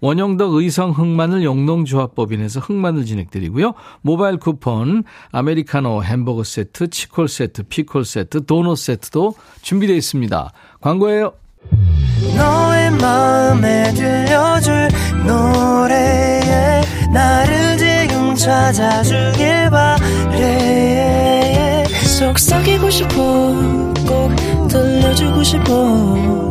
[0.00, 3.74] 원형덕 의성 흑마늘 영농조합법인에서 흑마늘 진행드리고요.
[4.02, 10.52] 모바일 쿠폰, 아메리카노 햄버거 세트, 치콜 세트, 피콜 세트, 도넛 세트도 준비되어 있습니다.
[10.80, 11.32] 광고예요.
[12.36, 14.88] 너의 마음에 들려줄
[15.26, 16.82] 노래에
[17.12, 21.16] 나를 지금 찾아주길 바래
[22.18, 23.14] 속삭이고 싶어
[24.06, 26.50] 꼭 들려주고 싶어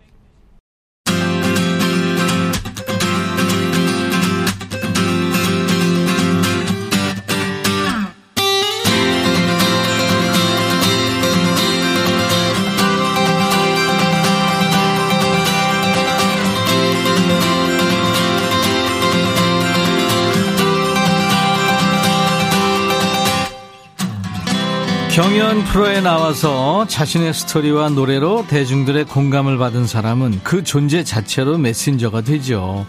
[25.51, 32.85] 경연 프로에 나와서 자신의 스토리와 노래로 대중들의 공감을 받은 사람은 그 존재 자체로 메신저가 되죠.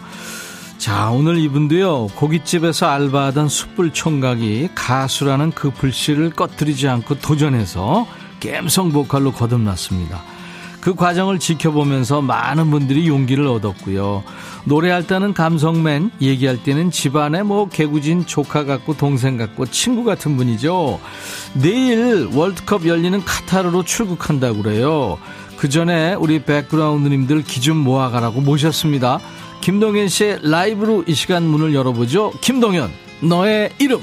[0.77, 8.07] 자, 오늘 이분도요, 고깃집에서 알바하던 숯불 총각이 가수라는 그 불씨를 꺼뜨리지 않고 도전해서
[8.39, 10.32] 갬성 보컬로 거듭났습니다.
[10.83, 14.21] 그 과정을 지켜보면서 많은 분들이 용기를 얻었고요.
[14.65, 20.99] 노래할 때는 감성맨, 얘기할 때는 집안에 뭐 개구진 조카 같고 동생 같고 친구 같은 분이죠.
[21.53, 25.17] 내일 월드컵 열리는 카타르로 출국한다고 그래요.
[25.55, 29.21] 그 전에 우리 백그라운드님들 기좀 모아가라고 모셨습니다.
[29.61, 32.33] 김동현 씨의 라이브로 이 시간 문을 열어보죠.
[32.41, 32.91] 김동현,
[33.21, 34.01] 너의 이름.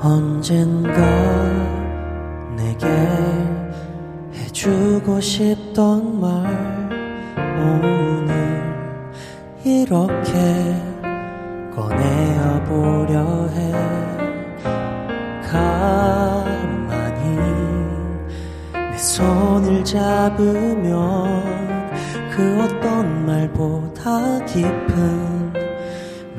[0.00, 1.00] 언젠가
[2.56, 2.86] 내게
[4.32, 6.28] 해주고 싶던 말
[7.58, 8.28] 오늘
[9.64, 10.76] 이렇게
[11.74, 13.72] 꺼내어 보려 해.
[15.50, 17.36] 가만히
[18.72, 21.44] 내 손을 잡으면
[22.30, 25.52] 그 어떤 말보다 깊은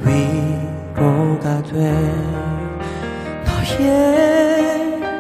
[0.06, 2.39] 위로가 돼
[3.70, 3.78] 시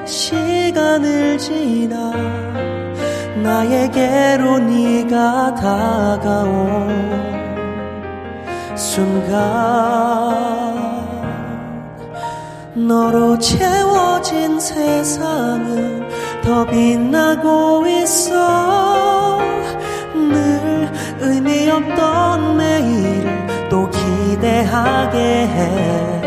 [0.06, 2.12] 시간을 지나
[3.44, 6.90] 나에게로 네가 다가온
[8.76, 9.40] 순간
[12.74, 16.08] 너로 채워진 세상은
[16.42, 19.38] 더 빛나고 있어.
[20.16, 26.19] 늘 의미 없던 매일을 또 기대하게 해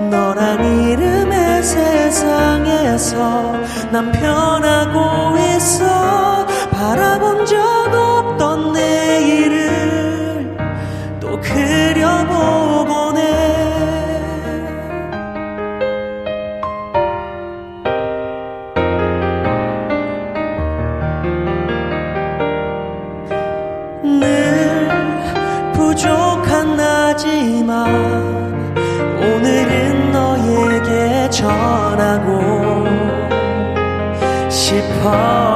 [0.00, 3.52] 너란 이름의 세상에서
[3.90, 6.46] 난 편하고 있어.
[6.70, 8.07] 바라본 적없
[34.68, 35.47] 싶어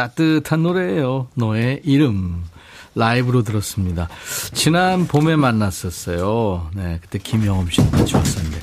[0.00, 1.28] 따뜻한 노래예요.
[1.34, 2.44] 너의 이름.
[2.94, 4.08] 라이브로 들었습니다.
[4.52, 6.70] 지난 봄에 만났었어요.
[6.74, 8.59] 네, 그때 김영엄 씨랑 같이 왔었는데.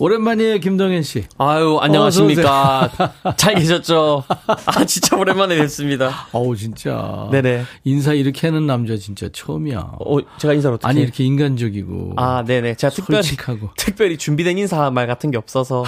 [0.00, 1.24] 오랜만이에요, 김동현 씨.
[1.38, 2.90] 아유, 안녕하십니까.
[3.36, 4.24] 잘 계셨죠?
[4.66, 6.26] 아, 진짜 오랜만에 뵙습니다.
[6.32, 7.28] 어우, 진짜.
[7.32, 7.64] 네네.
[7.84, 9.78] 인사 이렇게 하는 남자 진짜 처음이야.
[9.98, 10.88] 어, 제가 인사를 어떻게.
[10.88, 12.14] 아니, 이렇게 인간적이고.
[12.16, 12.76] 아, 네네.
[12.76, 13.22] 제가 특별히.
[13.22, 13.70] 솔직하고.
[13.76, 15.84] 특별히 준비된 인사 말 같은 게 없어서.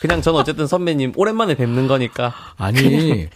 [0.00, 2.34] 그냥 저는 어쨌든 선배님 오랜만에 뵙는 거니까.
[2.56, 3.28] 아니,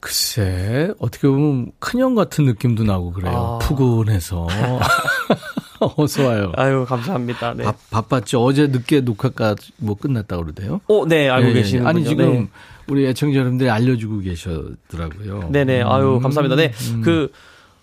[0.00, 3.58] 글쎄, 어떻게 보면 큰형 같은 느낌도 나고 그래요.
[3.62, 3.66] 아.
[3.66, 4.46] 푸근해서.
[5.96, 6.52] 어서 와요.
[6.56, 7.54] 아유, 감사합니다.
[7.54, 7.64] 네.
[7.64, 8.42] 바, 바빴죠.
[8.42, 10.80] 어제 늦게 녹화가 뭐 끝났다고 그러대요.
[10.88, 11.54] 어, 네, 알고 예, 예.
[11.54, 12.48] 계시는 아니, 지금 네.
[12.86, 15.48] 우리 애청자 여러분들이 알려주고 계셨더라고요.
[15.50, 15.82] 네네.
[15.82, 16.56] 아유, 음, 감사합니다.
[16.56, 16.72] 네.
[16.92, 17.02] 음.
[17.02, 17.32] 그,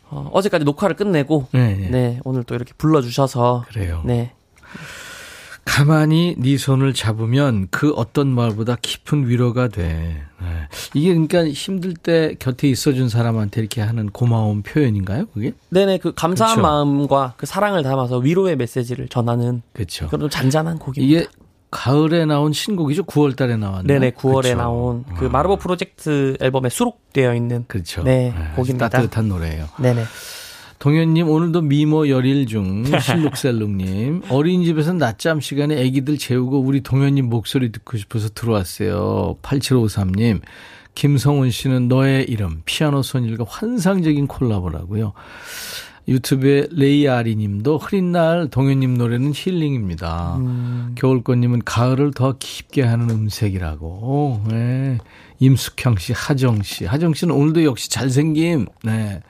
[0.10, 1.48] 어, 어제까지 녹화를 끝내고.
[1.52, 1.90] 네, 네.
[1.90, 2.20] 네.
[2.24, 3.66] 오늘 또 이렇게 불러주셔서.
[3.70, 4.04] 그래요.
[4.06, 4.34] 네.
[5.68, 10.24] 가만히 네 손을 잡으면 그 어떤 말보다 깊은 위로가 돼.
[10.40, 10.48] 네.
[10.94, 15.26] 이게 그러니까 힘들 때 곁에 있어준 사람한테 이렇게 하는 고마운 표현인가요?
[15.34, 15.52] 그게?
[15.70, 15.98] 네네.
[15.98, 16.62] 그 감사한 그쵸.
[16.62, 20.08] 마음과 그 사랑을 담아서 위로의 메시지를 전하는 그렇죠.
[20.08, 21.02] 그런 좀 잔잔한 곡입니다.
[21.02, 21.28] 이게
[21.70, 23.04] 가을에 나온 신곡이죠.
[23.04, 23.84] 9월 달에 나왔나요?
[23.88, 24.56] 네네, 9월에 그쵸.
[24.56, 28.04] 나온 그 아, 마르보 프로젝트 앨범에 수록되어 있는 그렇죠.
[28.04, 28.88] 네, 아주 곡입니다.
[28.88, 29.68] 따뜻한 노래예요.
[29.80, 30.06] 네네.
[30.80, 37.98] 동현님 오늘도 미모 열일 중 실룩셀룩님 어린이집에서 낮잠 시간에 아기들 재우고 우리 동현님 목소리 듣고
[37.98, 39.38] 싶어서 들어왔어요.
[39.42, 40.42] 8753님
[40.94, 45.14] 김성훈 씨는 너의 이름 피아노 소녀과 환상적인 콜라보라고요.
[46.08, 50.40] 유튜브에 레이아리 님도 흐린 날 동현님 노래는 힐링입니다.
[50.96, 54.46] 겨울꽃님은 가을을 더 깊게 하는 음색이라고.
[54.50, 55.00] 네.
[55.40, 56.86] 임숙형 씨, 하정 씨.
[56.86, 58.68] 하정 씨는 오늘도 역시 잘생김.
[58.84, 59.22] 네.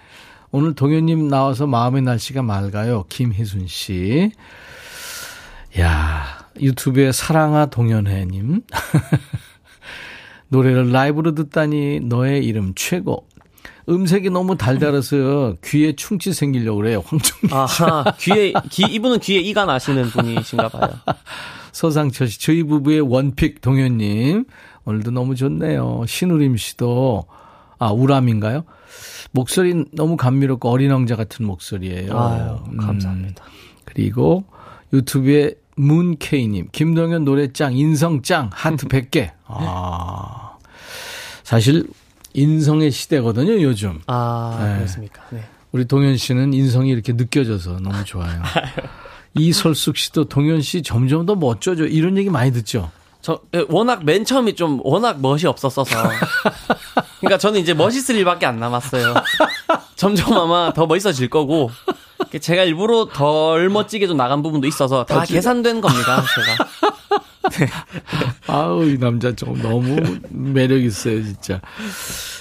[0.52, 3.06] 오늘 동현님 나와서 마음의 날씨가 맑아요.
[3.10, 4.32] 김희순 씨.
[5.80, 8.62] 야 유튜브에 사랑아 동현회님.
[10.50, 13.28] 노래를 라이브로 듣다니 너의 이름 최고.
[13.90, 17.04] 음색이 너무 달달해서 귀에 충치 생기려고 그래요.
[17.06, 20.90] 황충 아하, 귀에, 귀, 이분은 귀에 이가 나시는 분이신가 봐요.
[21.72, 24.46] 서상철 씨, 저희 부부의 원픽 동현님.
[24.84, 26.04] 오늘도 너무 좋네요.
[26.06, 27.26] 신우림 씨도,
[27.80, 28.66] 아, 우람인가요?
[29.32, 32.18] 목소리 너무 감미롭고 어린 왕자 같은 목소리예요.
[32.18, 33.44] 아유, 음, 감사합니다.
[33.86, 34.44] 그리고
[34.94, 39.32] 유튜브에 문케이님, 김동현 노래 짱, 인성 짱, 하트 100개.
[39.46, 40.58] 아.
[41.44, 41.88] 사실,
[42.34, 44.02] 인성의 시대거든요, 요즘.
[44.08, 44.76] 아, 네.
[44.78, 45.22] 그렇습니까?
[45.30, 45.44] 네.
[45.72, 48.42] 우리 동현 씨는 인성이 이렇게 느껴져서 너무 좋아요.
[49.36, 51.86] 이설숙 씨도 동현 씨 점점 더 멋져져.
[51.86, 52.90] 이런 얘기 많이 듣죠?
[53.22, 55.96] 저 예, 워낙 맨 처음이 좀 워낙 멋이 없었어서
[57.20, 59.14] 그러니까 저는 이제 멋있을 일밖에 안 남았어요.
[59.96, 61.72] 점점 아마 더 멋있어질 거고
[62.40, 66.24] 제가 일부러 덜 멋지게 좀 나간 부분도 있어서 다 계산된 겁니다.
[66.36, 67.72] 제가
[68.48, 69.96] 아우, 이 남자 좀 너무
[70.30, 71.62] 매력 있어요, 진짜.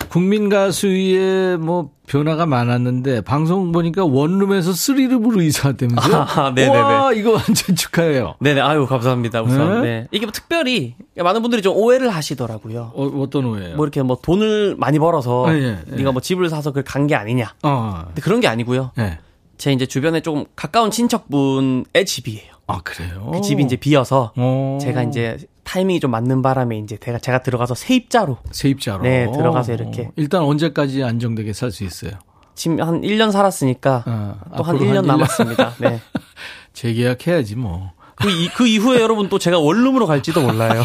[0.08, 6.14] 국민 가수의 뭐 변화가 많았는데 방송 보니까 원룸에서 쓰리룸으로 이사되면서요.
[6.16, 6.78] 아, 네네네.
[6.78, 8.34] 와, 이거 완전 축하해요.
[8.40, 9.88] 네네 아유 감사합니다 우선 네?
[9.88, 10.08] 네.
[10.12, 12.92] 이게 뭐 특별히 많은 분들이 좀 오해를 하시더라고요.
[12.94, 13.76] 어, 어떤 오해예요?
[13.76, 15.96] 뭐 이렇게 뭐 돈을 많이 벌어서 아, 예, 예.
[15.96, 17.54] 네가 뭐 집을 사서 그걸 간 게 아니냐.
[17.62, 18.90] 어, 근데 그런 게 아니고요.
[18.96, 19.18] 네.
[19.58, 22.55] 제 이제 주변에 조금 가까운 친척분의 집이에요.
[22.68, 23.30] 아, 그래요?
[23.32, 24.78] 그 집이 이제 비어서 어.
[24.80, 29.02] 제가 이제 타이밍이 좀 맞는 바람에 이제 제가 제가 들어가서 세입자로 세입자로.
[29.02, 30.10] 네, 들어가서 이렇게.
[30.16, 32.12] 일단 언제까지 안정되게 살 수 있어요?
[32.54, 35.06] 지금 한 1년 살았으니까 어, 또한 앞으로 1년 한 1년.
[35.06, 35.74] 남았습니다.
[35.78, 36.00] 네.
[36.72, 37.92] 재계약해야지 뭐.
[38.16, 40.82] 그, 이, 그 이후에 여러분 또 제가 원룸으로 갈지도 몰라요.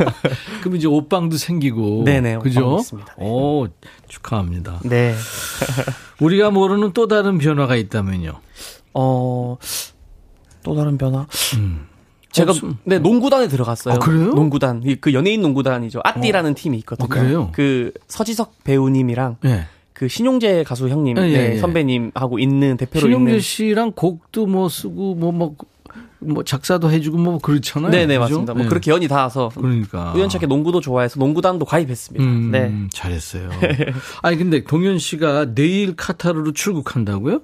[0.62, 2.04] 그럼 이제 옷방도 생기고.
[2.04, 2.78] 네네, 그죠?
[2.80, 3.14] 있습니다.
[3.18, 3.24] 네.
[3.28, 3.68] 오,
[4.08, 4.80] 축하합니다.
[4.84, 5.14] 네.
[6.20, 8.32] 우리가 모르는 또 다른 변화가 있다면요.
[8.94, 9.56] 어,
[10.62, 11.26] 또 다른 변화?
[12.30, 12.76] 제가, 없음.
[12.84, 13.94] 네, 농구단에 들어갔어요.
[13.94, 14.28] 아, 그래요?
[14.30, 14.82] 농구단.
[14.86, 16.00] 이- 그 연예인 농구단이죠.
[16.02, 17.04] 아띠라는 팀이 있거든요.
[17.04, 17.48] 어, 그래요?
[17.52, 19.66] 그 서지석 배우님이랑 네.
[19.92, 21.58] 그 신용재 가수 형님, 예, 예, 네, 예.
[21.58, 23.38] 선배님하고 있는 대표로 신용재.
[23.40, 25.54] 씨랑 곡도 뭐 쓰고 뭐, 뭐,
[26.20, 27.90] 뭐 작사도 해주고 뭐 그렇잖아요.
[27.90, 28.20] 네네, 그죠?
[28.20, 28.54] 맞습니다.
[28.54, 28.68] 뭐 네.
[28.70, 30.14] 그렇게 연이 닿아서 그러니까.
[30.16, 32.24] 우연찮게 농구도 좋아해서 농구단도 가입했습니다.
[32.24, 32.72] 음, 네.
[32.90, 33.50] 잘했어요.
[34.22, 37.42] 아니 근데 동현 씨가 내일 카타르로 출국한다고요?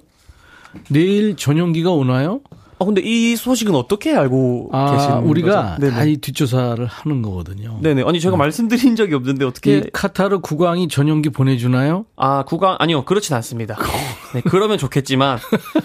[0.89, 2.41] 내일 전용기가 오나요?
[2.79, 5.91] 아 근데 이 소식은 어떻게 알고 아, 계시는 우리가 거죠?
[5.91, 7.77] 다이 뒷조사를 하는 거거든요.
[7.81, 8.03] 네네.
[8.05, 12.05] 아니 제가 말씀드린 적이 없는데 이 어떻게 카타르 국왕이 전용기 보내주나요?
[12.15, 13.75] 아 구강 아니요 그렇진 않습니다.
[14.33, 15.39] 네 그러면 좋겠지만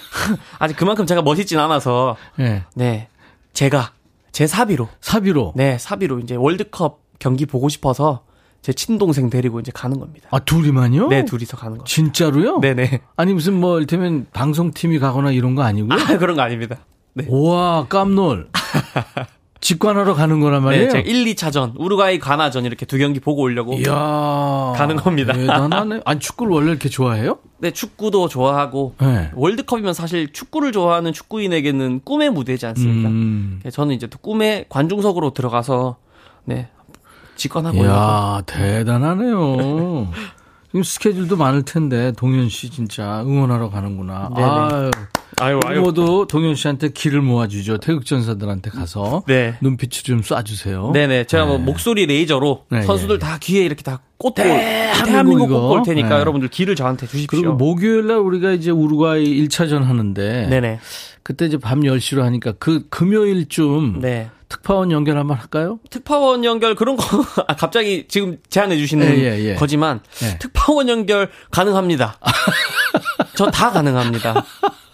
[0.61, 2.63] 아직 그만큼 제가 멋있진 않아서 네.
[2.75, 3.09] 네
[3.53, 3.91] 제가
[4.31, 5.55] 제 사비로 사비로.
[5.57, 8.25] 네 사비로 이제 월드컵 경기 보고 싶어서
[8.65, 10.27] 제 친동생 데리고 이제 가는 겁니다.
[10.31, 11.09] 아 둘이만요?
[11.09, 11.85] 네 둘이서 가는 거.
[11.85, 12.61] 진짜로요?
[12.61, 13.03] 네네.
[13.15, 15.93] 아니 무슨 뭐 이를테면 방송팀이 가거나 이런 거 아니고요?
[15.93, 16.79] 아 그런 거 아닙니다.
[17.13, 17.27] 네.
[17.29, 18.49] 우와 깜놀.
[19.61, 20.85] 직관하러 가는 거란 말이에요?
[20.85, 23.75] 네, 제가 1, 2차전, 우루과이 가나전 이렇게 두 경기 보고 오려고.
[23.75, 24.73] 이야.
[24.77, 25.35] 가는 겁니다.
[25.35, 26.01] 대단하네.
[26.07, 27.39] 아니 축구를 원래 이렇게 좋아해요?
[27.59, 29.31] 네, 축구도 좋아하고 네.
[29.35, 33.11] 월드컵이면 사실 축구를 좋아하는 축구인에게는 꿈의 무대지 않습니까?
[33.11, 33.61] 음.
[33.63, 35.99] 네, 저는 이제 또 꿈의 관중석으로 들어가서
[36.47, 36.69] 네
[37.37, 37.77] 직관하고.
[37.79, 40.11] 이야 대단하네요.
[40.75, 44.29] 지금 스케줄도 많을 텐데 동현 씨 진짜 응원하러 가는구나.
[44.35, 44.47] 네네.
[44.49, 44.91] 아유.
[45.41, 47.79] 아유 우리 모두 동현 씨한테 기를 모아주죠.
[47.79, 49.57] 태극전사들한테 가서 네.
[49.61, 50.93] 눈빛을 좀 쏴주세요.
[50.93, 51.25] 네네.
[51.25, 55.49] 제가 뭐 목소리 레이저로 네, 선수들 예, 다 귀에 이렇게 다 꽂고 대한민국.
[55.49, 56.15] 꽂고 올 테니까 네.
[56.17, 57.27] 여러분들 기를 저한테 주십시오.
[57.41, 60.81] 그리고 목요일 날 우리가 이제 우루과이 1차전 하는데 네네.
[61.23, 64.31] 그때 이제 밤 10시로 하니까 그 금요일쯤 네.
[64.49, 65.79] 특파원 연결 한번 할까요?
[65.91, 67.05] 특파원 연결 그런 거
[67.49, 69.55] 아, 갑자기 지금 제안해 주시는 예, 예, 예.
[69.55, 70.39] 거지만 예.
[70.39, 72.19] 특파원 연결 가능합니다.
[73.37, 74.45] 저 다 가능합니다.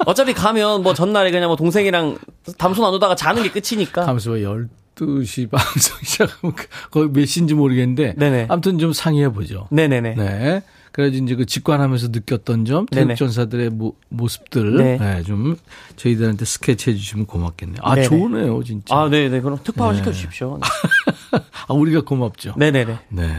[0.06, 2.18] 어차피 가면 뭐 전날에 그냥 뭐 동생이랑
[2.58, 4.06] 담소 나누다가 자는 게 끝이니까.
[4.06, 8.46] 하면서 12시 방송 시작하면 그- 거의 몇 시인지 모르겠는데 네네.
[8.48, 9.68] 아무튼 좀 상의해 보죠.
[9.70, 10.14] 네네네.
[10.14, 10.62] 네.
[10.92, 13.02] 그래서 이제 그 직관하면서 느꼈던 점, 네네.
[13.14, 14.98] 태극 전사들의 모, 모습들, 네.
[14.98, 15.56] 네, 좀
[15.96, 17.78] 저희들한테 스케치 해 주시면 고맙겠네요.
[17.82, 18.08] 아, 네네.
[18.08, 18.96] 좋으네요, 진짜.
[18.96, 19.40] 아, 네 네.
[19.40, 19.98] 그럼 특파원 네.
[19.98, 20.58] 시켜 주십시오.
[21.68, 22.54] 아, 우리가 고맙죠.
[22.56, 22.98] 네 네 네.
[23.08, 23.30] 네.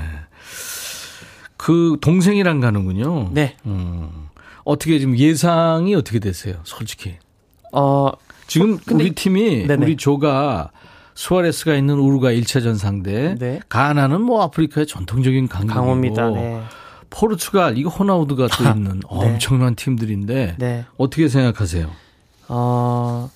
[1.57, 3.29] 그 동생이랑 가는군요.
[3.33, 3.55] 네.
[3.65, 4.09] 음.
[4.63, 6.55] 어떻게 지금 예상이 어떻게 되세요?
[6.63, 7.15] 솔직히.
[7.73, 8.11] 어,
[8.47, 9.85] 지금 근데 우리 팀이 네네.
[9.85, 10.71] 우리 조가
[11.13, 13.59] 수아레스가 있는 우루과 1차전 상대, 네.
[13.69, 16.29] 가나는 뭐 아프리카의 전통적인 강국이고 강호입니다.
[16.29, 16.61] 네.
[17.11, 20.85] 포르투갈 이거 호나우드가 또 있는 엄청난 팀들인데 네.
[20.97, 21.91] 어떻게 생각하세요?
[22.47, 23.29] 어,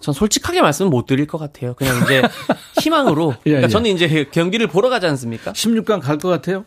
[0.00, 1.74] 전 솔직하게 말씀 못 드릴 것 같아요.
[1.74, 2.22] 그냥 이제
[2.82, 3.34] 희망으로.
[3.46, 3.68] 예, 그러니까 예.
[3.68, 5.52] 저는 이제 경기를 보러 가지 않습니까?
[5.52, 6.64] 16강 갈 것 같아요?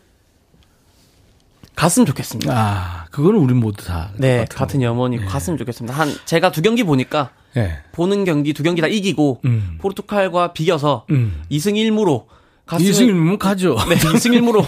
[1.75, 2.53] 갔으면 좋겠습니다.
[2.55, 4.11] 아, 그거는 우리 모두 다.
[4.17, 4.85] 네, 같은 같은 거.
[4.85, 5.97] 염원이 갔으면 좋겠습니다.
[5.97, 7.79] 한 제가 두 경기 보니까 네.
[7.93, 9.77] 보는 경기 두 경기 다 이기고 음.
[9.81, 11.41] 포르투갈과 비겨서 음.
[11.51, 12.25] 2승 1무로
[12.67, 13.75] 갔으면 이승일이면 가죠.
[13.89, 14.63] 네, 2승 1무로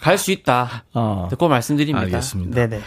[0.00, 0.84] 갈 수 있다.
[0.94, 1.26] 어.
[1.30, 2.04] 듣고 말씀드립니다.
[2.06, 2.54] 알겠습니다.
[2.54, 2.80] 네네.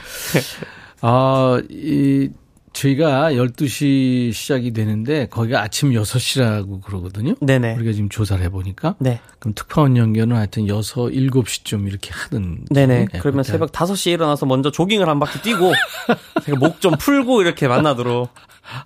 [1.02, 2.30] 아, 이
[2.72, 7.34] 저희가 12시 시작이 되는데 거기가 아침 6시라고 그러거든요.
[7.42, 7.76] 네네.
[7.76, 8.96] 우리가 지금 조사를 해보니까.
[9.00, 9.20] 네.
[9.40, 12.66] 그럼 특파원 연결은 하여튼 6, 7시쯤 이렇게 하든.
[12.70, 13.08] 네네.
[13.12, 15.74] 네, 그러면 새벽 5시에 일어나서 먼저 조깅을 한 바퀴 뛰고
[16.46, 18.30] 제가 목 좀 풀고 이렇게 만나도록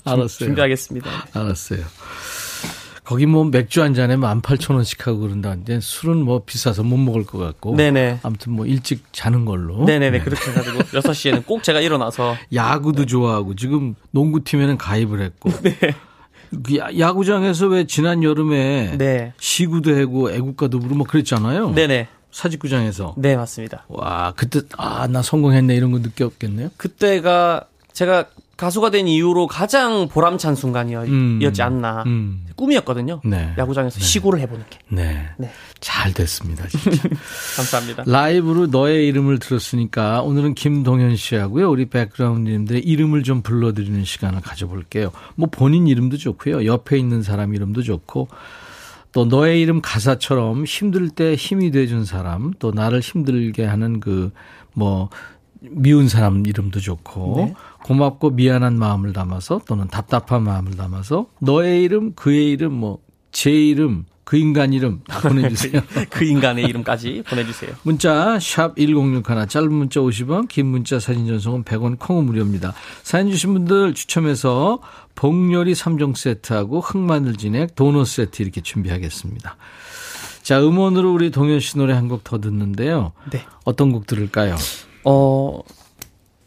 [0.06, 0.28] 알았어요.
[0.48, 1.10] 준비하겠습니다.
[1.34, 1.82] 알았어요.
[3.04, 7.76] 거기 뭐 맥주 한 잔에 18,000원씩 하고 그런다는데 술은 뭐 비싸서 못 먹을 것 같고.
[7.76, 8.20] 네네.
[8.24, 9.84] 아무튼 뭐 일찍 자는 걸로.
[9.84, 10.22] 네네네.
[10.22, 15.50] 그렇게 해가지고 6시에는 꼭 제가 일어나서 야구도 좋아하고 지금 농구팀에는 가입을 했고.
[15.62, 15.78] 네.
[16.64, 19.34] 그 야- 야구장에서 왜 지난 여름에 네.
[19.40, 21.72] 시구도 하고 애국가도 부르고 뭐 그랬잖아요.
[21.74, 22.08] 네네.
[22.32, 23.16] 사직구장에서.
[23.18, 23.86] 네, 맞습니다.
[23.90, 26.70] 와, 그때 아, 나 성공했네 이런 거 느꼈겠네요.
[26.78, 28.26] 그때가 제가
[28.56, 31.52] 가수가 된 이후로 가장 보람찬 순간이었지 음.
[31.60, 32.04] 않나.
[32.06, 32.46] 음.
[32.56, 33.20] 꿈이었거든요.
[33.26, 33.54] 네.
[33.58, 34.78] 야구장에서 시구를 해보는 게.
[34.90, 35.28] 네.
[35.38, 35.52] 네.
[35.80, 37.10] 잘 됐습니다, 진짜.
[37.58, 38.04] 감사합니다.
[38.06, 41.70] 라이브로 너의 이름을 들었으니까 오늘은 김동현 씨하고요.
[41.70, 45.12] 우리 백그라운드님들의 이름을 좀 불러드리는 시간을 가져볼게요.
[45.36, 46.66] 뭐 본인 이름도 좋고요.
[46.66, 48.28] 옆에 있는 사람 이름도 좋고
[49.14, 54.32] 또 너의 이름 가사처럼 힘들 때 힘이 돼준 사람 또 나를 힘들게 하는 그
[54.74, 55.10] 뭐
[55.72, 57.54] 미운 사람 이름도 좋고 네.
[57.84, 63.00] 고맙고 미안한 마음을 담아서 또는 답답한 마음을 담아서 너의 이름 그의 이름 뭐
[63.34, 65.82] 제 이름 그 인간 이름 다 보내주세요.
[66.10, 67.72] 그 인간의 이름까지 보내주세요.
[67.84, 72.74] 문자 샵 1061 짧은 문자 50원 긴 문자 사진 전송은 100원 콩은 무료입니다.
[73.02, 74.80] 사연 주신 분들 추첨해서
[75.16, 79.58] 복요리 3종 세트하고 흑마늘 진액 도넛 세트 이렇게 준비하겠습니다.
[80.42, 83.12] 자 음원으로 우리 동현 씨 노래 한 곡 더 듣는데요.
[83.32, 83.44] 네.
[83.66, 84.56] 어떤 곡 들을까요?
[85.06, 85.60] 어,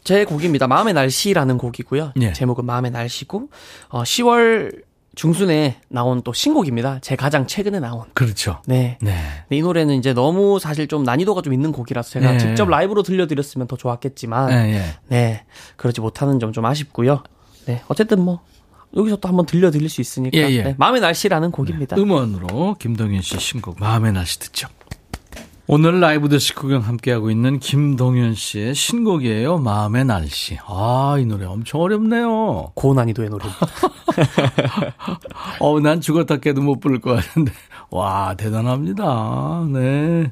[0.03, 0.67] 제 곡입니다.
[0.67, 2.13] 마음의 날씨라는 곡이고요.
[2.21, 2.33] 예.
[2.33, 3.49] 제목은 마음의 날씨고,
[3.89, 4.83] 어, 10월
[5.15, 6.99] 중순에 나온 또 신곡입니다.
[7.01, 8.03] 제 가장 최근에 나온.
[8.13, 8.61] 그렇죠.
[8.67, 8.99] 네.
[9.01, 9.15] 네.
[9.49, 12.37] 이 노래는 이제 너무 사실 좀 난이도가 좀 있는 곡이라서 제가 네.
[12.37, 14.83] 직접 라이브로 들려드렸으면 더 좋았겠지만, 예, 예.
[15.07, 15.43] 네.
[15.75, 17.23] 그러지 못하는 점 좀 아쉽고요.
[17.65, 17.81] 네.
[17.87, 18.41] 어쨌든 뭐,
[18.95, 20.37] 여기서 또 한번 들려드릴 수 있으니까.
[20.37, 20.63] 예, 예.
[20.63, 21.97] 네, 마음의 날씨라는 곡입니다.
[21.97, 24.67] 음원으로 김동현 씨 신곡 마음의 날씨 듣죠.
[25.69, 29.57] 오늘 라이브 더시 구경 함께하고 있는 김동현 씨의 신곡이에요.
[29.57, 30.57] 마음의 날씨.
[30.65, 32.71] 아, 이 노래 엄청 어렵네요.
[32.73, 33.43] 고난이도의 노래.
[35.59, 37.51] 어, 난 죽었다 깨도 못 부를 것 같은데.
[37.89, 39.67] 와, 대단합니다.
[39.73, 40.31] 네.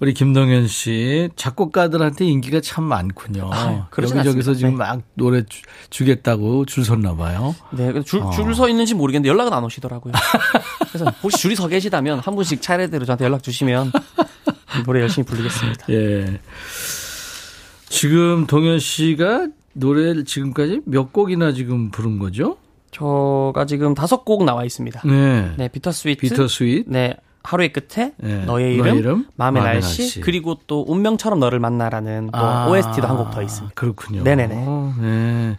[0.00, 3.50] 우리 김동현 씨, 작곡가들한테 인기가 참 많군요.
[3.90, 4.54] 그러진 여기저기서.
[4.54, 4.76] 지금 네.
[4.78, 5.44] 막 노래
[5.90, 7.54] 주, 겠다고 줄 섰나 봐요.
[7.70, 8.30] 네, 어.
[8.30, 10.12] 줄서 있는지 모르겠는데 연락은 안 오시더라고요.
[10.90, 13.92] 그래서 혹시 줄이 서 계시다면 한 분씩 차례대로 저한테 연락 주시면
[14.84, 15.86] 노래 열심히 부르겠습니다.
[15.90, 16.40] 예.
[17.88, 22.56] 지금 동현 씨가 노래를 지금까지 몇 곡이나 지금 부른 거죠?
[22.90, 25.02] 저가 지금 다섯 곡 나와 있습니다.
[25.04, 25.52] 네.
[25.56, 26.20] 네, Bitter Sweet.
[26.20, 26.84] Bitter Sweet.
[26.88, 30.20] 네, 하루의 끝에 네, 너의 이름, 너의 이름, 마음의, 마음의 날씨, 날씨.
[30.20, 33.74] 그리고 또 운명처럼 너를 만나라는 또 아, OST도 한 곡 더 있습니다.
[33.74, 34.22] 그렇군요.
[34.22, 34.54] 네네네.
[35.00, 35.56] 네.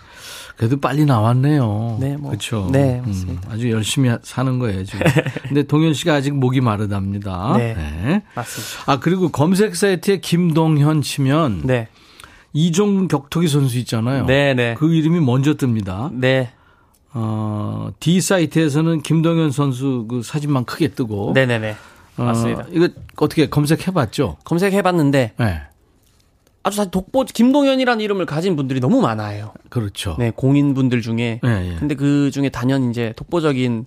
[0.58, 1.98] 그래도 빨리 나왔네요.
[2.00, 2.32] 네, 뭐.
[2.32, 2.68] 그렇죠.
[2.72, 3.50] 네, 맞습니다.
[3.52, 5.06] 아주 열심히 하- 사는 거예요, 지금.
[5.48, 7.54] 근데 동현 씨가 아직 목이 마르답니다.
[7.58, 8.24] 네.
[8.34, 8.92] 맞습니다.
[8.92, 11.88] 아, 그리고 검색 사이트에 김동현 치면 네,
[12.54, 14.26] 이종 격투기 선수 있잖아요.
[14.26, 16.12] 네, 네, 그 이름이 먼저 뜹니다.
[16.12, 16.50] 네,
[17.14, 21.34] 어, D 사이트에서는 김동현 선수 그 사진만 크게 뜨고.
[21.36, 21.76] 네, 네, 네.
[22.18, 22.66] 어, 맞습니다.
[22.72, 24.38] 이거 어떻게 검색해봤죠?
[24.44, 25.62] 검색해봤는데 네.
[26.68, 29.54] 아주 사실 독보 김동현이라는 이름을 가진 분들이 너무 많아요.
[29.70, 30.16] 그렇죠.
[30.20, 31.40] 네, 공인분들 중에.
[31.42, 31.76] 네, 예.
[31.80, 33.86] 근데 그 중에 단연 이제 독보적인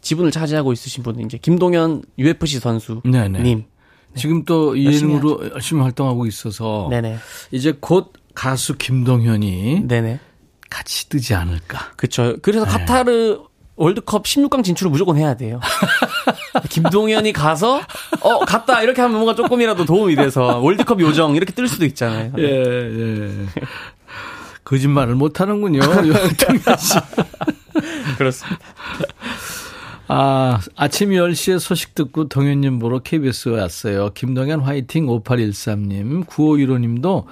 [0.00, 3.02] 지분을 차지하고 있으신 분은 이제 김동현 UFC 선수님.
[3.04, 3.64] 네, 네.
[4.16, 7.16] 지금 또이 열심히 이름으로 열심히 활동하고 있어서 네네.
[7.52, 10.18] 이제 곧 가수 김동현이 네네.
[10.68, 11.92] 같이 뜨지 않을까.
[11.96, 12.36] 그쵸.
[12.42, 12.70] 그래서 네.
[12.70, 13.38] 카타르
[13.76, 15.60] 월드컵 16강 진출을 무조건 해야 돼요.
[16.70, 17.80] 김동현이 가서,
[18.20, 18.82] 어, 갔다.
[18.82, 22.32] 이렇게 하면 뭔가 조금이라도 도움이 돼서 월드컵 요정 이렇게 뜰 수도 있잖아요.
[22.38, 23.32] 예, 예.
[24.64, 25.80] 거짓말을 못 하는군요.
[28.18, 28.58] 그렇습니다.
[30.08, 34.10] 아, 아침 10시에 소식 듣고 동현님 보러 KBS 왔어요.
[34.14, 37.24] 김동현 화이팅 5813님, 9515님도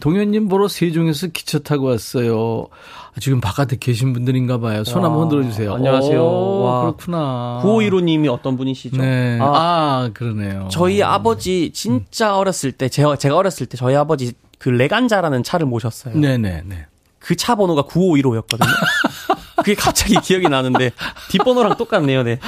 [0.00, 2.66] 동현님 보러 세종에서 기차 타고 왔어요.
[3.14, 4.82] 아, 지금 바깥에 계신 분들인가 봐요.
[4.84, 5.74] 손 한번 흔들어 주세요.
[5.74, 6.20] 안녕하세요.
[6.20, 6.80] 오, 와.
[6.82, 7.60] 그렇구나.
[7.64, 8.96] 9515님이 어떤 분이시죠?
[8.96, 9.38] 네.
[9.40, 10.68] 아, 아, 그러네요.
[10.70, 16.16] 저희 아버지 진짜 어렸을 때, 제가, 제가 어렸을 때 저희 아버지 그 레간자라는 차를 모셨어요.
[16.16, 16.86] 네네, 네.
[17.18, 18.66] 그 차 번호가 9515였거든요.
[19.56, 20.90] 그게 갑자기 기억이 나는데
[21.30, 22.22] 뒷번호랑 똑같네요.
[22.22, 22.38] 네.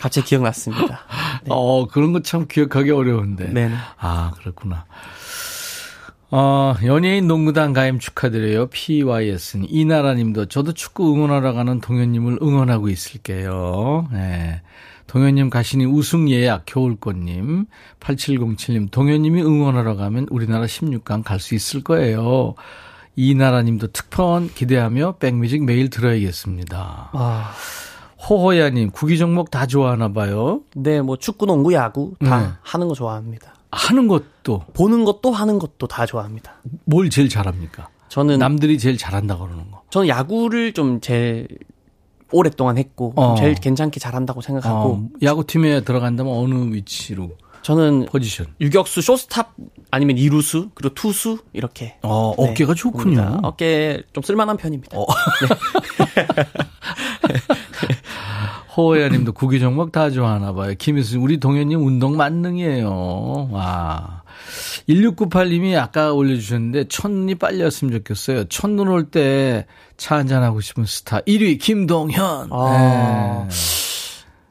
[0.00, 1.00] 갑자기 기억났습니다.
[1.48, 3.48] 어, 그런 거 참 기억하기 어려운데.
[3.52, 3.74] 네네.
[3.98, 4.84] 아, 그렇구나.
[6.30, 8.68] 어, 연예인 농구단 가임 축하드려요.
[8.68, 9.66] PYS는.
[9.68, 14.08] 이나라 님도 저도 축구 응원하러 가는 동현님을 응원하고 있을게요.
[14.12, 14.62] 네.
[15.08, 17.66] 동현님 가시니 우승 예약 겨울꽃님.
[18.00, 22.54] 8707님, 동현님이 응원하러 가면 우리나라 16강 갈 수 있을 거예요.
[23.16, 27.10] 이나라님도 특파원 기대하며 백뮤직 매일 들어야겠습니다.
[27.12, 27.52] 아,
[28.28, 30.62] 호호야님 구기 종목 다 좋아하나 봐요.
[30.74, 32.48] 네, 뭐 축구, 농구, 야구 다 네.
[32.62, 33.54] 하는 거 좋아합니다.
[33.70, 36.54] 하는 것도 보는 것도 하는 것도 다 좋아합니다.
[36.84, 37.88] 뭘 제일 잘합니까?
[38.08, 39.82] 저는 남들이 제일 잘한다 그러는 거.
[39.90, 41.48] 저는 야구를 좀 제일
[42.30, 43.34] 오랫동안 했고 어.
[43.36, 47.30] 제일 괜찮게 잘한다고 생각하고 어, 야구팀에 들어간다면 어느 위치로
[47.62, 48.46] 저는 포지션?
[48.60, 49.54] 유격수 쇼스탑
[49.92, 53.02] 아니면 이루수 그리고 투수 이렇게 어, 네, 어깨가 좋군요.
[53.22, 53.38] 봅니다.
[53.44, 54.96] 어깨 좀 쓸만한 편입니다.
[58.76, 60.74] 호야님도 구기 종목 다 좋아하나 봐요.
[60.78, 63.48] 김희수님, 우리 동현님 운동 만능이에요.
[63.50, 64.22] 와.
[64.88, 68.44] 1698님이 아까 올려주셨는데, 첫눈이 빨리 왔으면 좋겠어요.
[68.48, 69.66] 첫눈 올 때
[69.98, 71.20] 차 한잔하고 싶은 스타.
[71.20, 72.48] 1위, 김동현.
[72.50, 73.46] 아.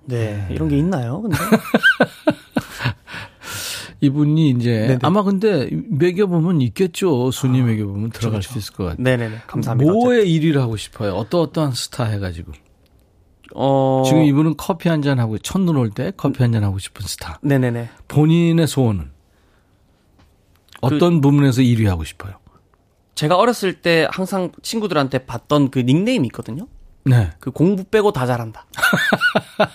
[0.06, 0.46] 네.
[0.48, 1.22] 네, 이런 게 있나요?
[1.24, 1.36] 근데
[4.04, 5.00] 이분이 이제, 네네.
[5.04, 7.30] 아마 근데 매겨 보면 있겠죠.
[7.32, 9.04] 순위 매겨 보면 들어갈 수 있을 것 같아요.
[9.04, 9.92] 네네네 감사합니다.
[9.92, 11.14] 뭐에 1위를 하고 싶어요?
[11.14, 12.52] 어떠 어떠한 스타 해가지고.
[13.54, 17.06] 어 지금 이분은 커피 한 잔 하고, 첫눈 올 때 커피 한 잔 하고 싶은
[17.06, 17.40] 스타.
[17.44, 19.12] 네네네 본인의 소원은?
[20.82, 22.34] 어떤 부분에서 1위 하고 싶어요?
[23.14, 26.66] 제가 어렸을 때 항상 친구들한테 봤던 그 닉네임이 있거든요.
[27.04, 27.32] 네.
[27.40, 28.66] 그 공부 빼고 다 잘한다.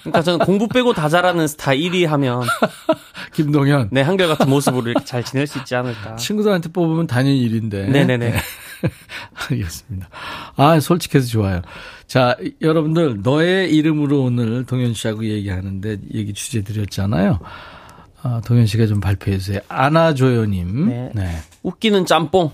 [0.01, 2.43] 그러니까 저는 공부 빼고 다 잘하는 스타 1위 하면
[3.35, 3.89] 김동현.
[3.93, 6.17] 네 한결같은 모습으로 이렇게 잘 지낼 수 있지 않을까.
[6.17, 7.89] 친구들한테 뽑으면 당연히 1위인데.
[7.91, 8.35] 네네 네.
[9.51, 10.09] 알겠습니다.
[10.57, 11.63] 아, 솔직해서 좋아요.
[12.07, 17.41] 자, 여러분들, 너의 이름으로 오늘 동현 씨하고 얘기하는데 얘기 주제 드렸잖아요.
[18.23, 19.61] 아, 동현 씨가 좀 발표해 주세요.
[19.69, 20.89] 아나조요님.
[20.89, 21.11] 네.
[21.15, 21.37] 네.
[21.63, 22.51] 웃기는 짬뽕.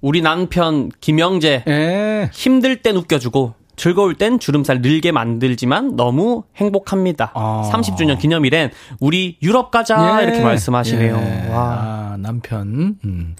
[0.00, 7.32] 우리 남편 김영재 에, 힘들 땐 웃겨주고 즐거울 땐 주름살 늘게 만들지만 너무 행복합니다.
[7.34, 7.70] 아.
[7.72, 8.70] 30주년 기념일엔
[9.00, 10.24] 우리 유럽 가자 예.
[10.24, 11.16] 이렇게 말씀하시네요.
[11.16, 11.50] 예.
[11.52, 11.60] 와.
[11.60, 12.96] 아, 남편.
[13.04, 13.36] 음.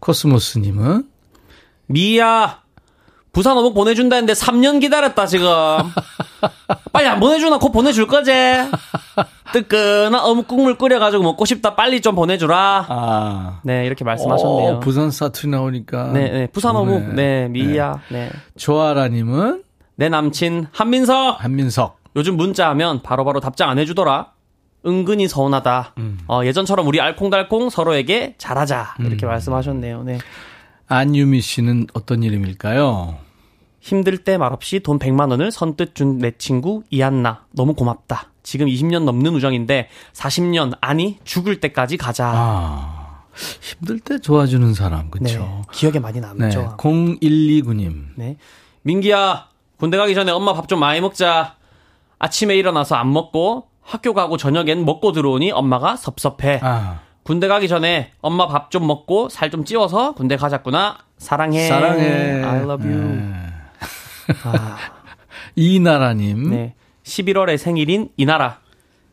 [0.00, 1.04] 코스모스님은
[1.86, 2.62] 미야
[3.36, 5.46] 부산 어묵 보내준다는데 3년 기다렸다 지금.
[6.90, 8.32] 빨리 안 보내주나 곧 보내줄 거지.
[9.52, 12.86] 뜨끈한 어묵 국물 끓여가지고 먹고 싶다 빨리 좀 보내주라.
[12.88, 13.60] 아.
[13.62, 14.72] 네 이렇게 말씀하셨네요.
[14.76, 16.12] 어, 부산 사투리 나오니까.
[16.14, 17.12] 네, 네 부산 어묵 오네.
[17.12, 18.30] 네 미야 네.
[18.56, 19.64] 조아라님은
[19.96, 21.98] 내 남친 한민석 한민석.
[22.16, 24.32] 요즘 문자하면 바로바로 답장 안 해주더라.
[24.86, 25.92] 은근히 서운하다.
[25.98, 26.20] 음.
[26.26, 28.94] 어, 예전처럼 우리 알콩달콩 서로에게 잘하자.
[29.00, 29.28] 이렇게 음.
[29.28, 30.04] 말씀하셨네요.
[30.04, 30.20] 네.
[30.88, 33.25] 안유미 씨는 어떤 이름일까요?
[33.86, 37.44] 힘들 때 말없이 돈 100만 원을 선뜻 준 내 친구 이한나.
[37.52, 38.30] 너무 고맙다.
[38.42, 42.32] 지금 20년 넘는 우정인데 40년 아니 죽을 때까지 가자.
[42.34, 43.22] 아,
[43.60, 45.10] 힘들 때 도와주는 사람, 네.
[45.10, 45.62] 그렇죠.
[45.70, 46.26] 기억에 많이 네.
[46.26, 46.74] 남죠.
[46.78, 48.06] 0129님.
[48.16, 48.36] 네.
[48.82, 49.46] 민기야,
[49.78, 51.54] 군대 가기 전에 엄마 밥 좀 많이 먹자.
[52.18, 56.58] 아침에 일어나서 안 먹고 학교 가고 저녁엔 먹고 들어오니 엄마가 섭섭해.
[56.60, 60.98] 아, 군대 가기 전에 엄마 밥 좀 먹고 살 좀 찌워서 군대 가자꾸나.
[61.18, 61.68] 사랑해.
[61.68, 62.42] 사랑해.
[62.42, 63.00] I love you.
[63.04, 63.52] 네.
[64.44, 64.78] 아,
[65.56, 66.50] 이나라님.
[66.50, 66.74] 네.
[67.04, 68.60] 11월에 생일인 이나라.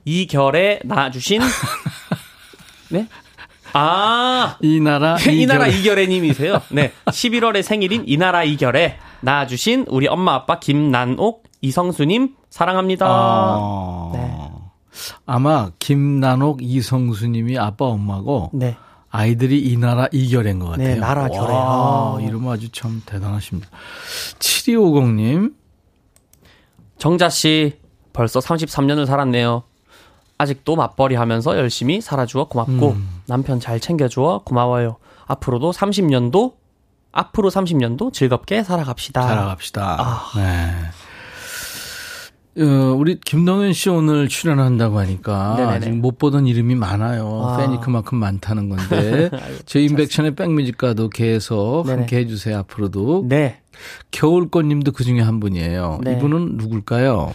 [0.05, 1.41] 이결에 낳아주신.
[2.89, 3.07] 네?
[3.73, 5.17] 아, 이나라.
[5.29, 5.79] 이나라 이결.
[5.79, 6.61] 이결애님이세요.
[6.71, 6.91] 네.
[7.05, 13.05] 11월에 생일인 이나라 이결애 낳아주신 우리 엄마 아빠 김난옥 이성수님 사랑합니다.
[13.09, 14.35] 아, 네.
[15.25, 18.75] 아마 김난옥 이성수님이 아빠 엄마고 네.
[19.15, 20.87] 아이들이 이 나라 이결인 것 같아요.
[20.87, 21.53] 네, 나라 결애.
[21.53, 22.19] 와, 아.
[22.19, 23.69] 이름 아주 참 대단하십니다.
[24.39, 25.53] 7250님.
[26.97, 27.77] 정자 씨
[28.11, 29.63] 벌써 33년을 살았네요.
[30.39, 33.21] 아직도 맞벌이 하면서 열심히 살아주어 고맙고 음.
[33.27, 34.97] 남편 잘 챙겨주어 고마워요.
[35.27, 36.55] 앞으로도 30년도
[37.11, 39.21] 앞으로 30년도 즐겁게 살아갑시다.
[39.21, 39.97] 살아갑시다.
[39.99, 40.31] 아.
[40.35, 40.71] 네.
[42.59, 45.79] 어, 우리 김동현 씨 오늘 출연한다고 하니까 네네네.
[45.81, 47.41] 지금 못 보던 이름이 많아요.
[47.43, 47.57] 아.
[47.57, 49.31] 팬이 그만큼 많다는 건데
[49.65, 51.97] 저희 인백션의 백뮤직과도 계속 네네.
[51.97, 52.59] 함께 해주세요.
[52.59, 53.59] 앞으로도 네.
[54.11, 56.01] 겨울꽃님도 그 중에 한 분이에요.
[56.03, 56.13] 네.
[56.13, 57.33] 이분은 누굴까요?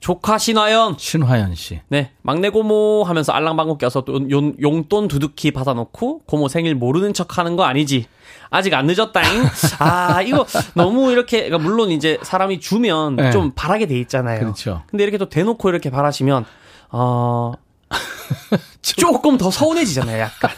[0.00, 0.96] 조카 신화연.
[0.98, 1.80] 신화연 씨.
[1.88, 7.38] 네, 막내 고모 하면서 알랑방구 껴서 또 용, 용돈 두둑히 받아놓고 고모 생일 모르는 척
[7.38, 8.06] 하는 거 아니지?
[8.50, 9.44] 아직 안 늦었다잉?
[9.80, 13.30] 아, 이거 너무 이렇게, 그러니까 물론 이제 사람이 주면 네.
[13.30, 14.40] 좀 바라게 돼 있잖아요.
[14.40, 14.82] 그렇죠.
[14.86, 16.44] 근데 이렇게 또 대놓고 이렇게 바라시면,
[16.90, 17.52] 어,
[18.82, 20.50] 조금 더 서운해지잖아요, 약간.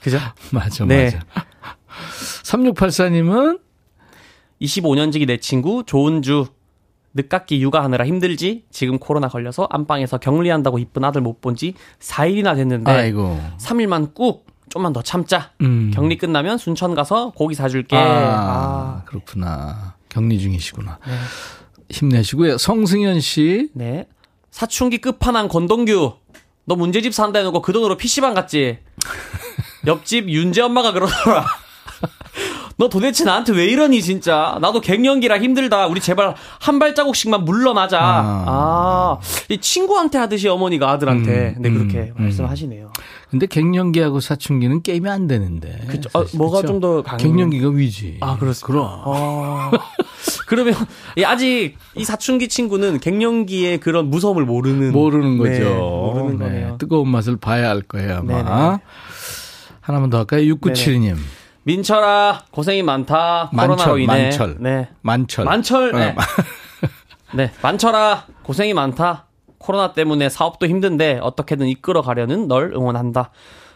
[0.00, 0.18] 그죠?
[0.50, 1.04] 맞아, 네.
[1.04, 1.20] 맞아.
[2.44, 3.60] 3684님은
[4.60, 6.46] 25년지기 내 친구 조은주.
[7.14, 8.64] 늦깎이 육아하느라 힘들지?
[8.70, 13.38] 지금 코로나 걸려서 안방에서 격리한다고 이쁜 아들 못 본지 4일이나 됐는데 아이고.
[13.58, 15.50] 3일만 꾹 좀만 더 참자.
[15.60, 15.90] 음.
[15.92, 17.94] 격리 끝나면 순천 가서 고기 사줄게.
[17.94, 19.96] 아, 아, 그렇구나.
[20.08, 20.98] 격리 중이시구나.
[21.90, 22.56] 힘내시고요.
[22.56, 23.68] 성승현 씨.
[23.74, 24.06] 네.
[24.50, 26.14] 사춘기 끝판왕 권동규.
[26.64, 28.78] 너 문제집 산다 해놓고 그 돈으로 PC방 갔지?
[29.86, 31.44] 옆집 윤재 엄마가 그러더라.
[32.82, 39.18] 너 도대체 나한테 왜 이러니 진짜 나도 갱년기라 힘들다 우리 제발 한 발자국씩만 물러나자 아.
[39.48, 42.90] 아이 친구한테 하듯이 어머니가 아들한테 음, 네 그렇게 음, 말씀하시네요
[43.30, 45.80] 근데 갱년기하고 사춘기는 게임이 안 되는데.
[45.86, 46.10] 그쵸.
[46.12, 46.72] 아, 뭐가 그쵸?
[46.72, 47.26] 좀더 강해요?
[47.26, 48.18] 갱년기가 위지.
[48.20, 48.66] 아, 그렇습니까?
[48.66, 48.86] 그럼.
[49.06, 49.70] 아.
[50.46, 50.74] 그러면
[51.16, 55.50] 이 아직 이 사춘기 친구는 갱년기의 그런 무서움을 모르는 모르는 거죠.
[55.50, 56.76] 네, 모르는 네, 거네요.
[56.78, 58.42] 뜨거운 맛을 봐야 할 거예요, 아마.
[58.42, 58.78] 네네.
[59.80, 60.42] 하나만 더 할까요?
[60.56, 61.16] 6972님.
[61.64, 64.56] 민철아 고생이 많다 코로나로 만철, 인해 만철.
[64.58, 65.44] 네 만철.
[65.44, 66.08] 만철 네.
[66.10, 66.22] 어,
[67.34, 69.26] 네 만철아 고생이 많다
[69.58, 73.30] 코로나 때문에 사업도 힘든데 어떻게든 이끌어 가려는 널 응원한다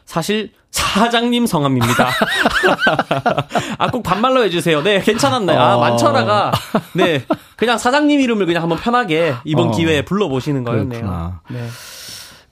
[0.04, 2.08] 사실 사장님 성함입니다.
[3.78, 4.82] 아, 꼭 반말로 해주세요.
[4.82, 5.58] 네, 괜찮았나요?
[5.58, 5.80] 아, 어.
[5.80, 6.52] 만철아가,
[6.92, 7.24] 네,
[7.56, 9.70] 그냥 사장님 이름을 그냥 한번 편하게 이번 어.
[9.72, 11.00] 기회에 불러보시는 거였네요.
[11.00, 11.40] 그렇구나.
[11.48, 11.66] 네.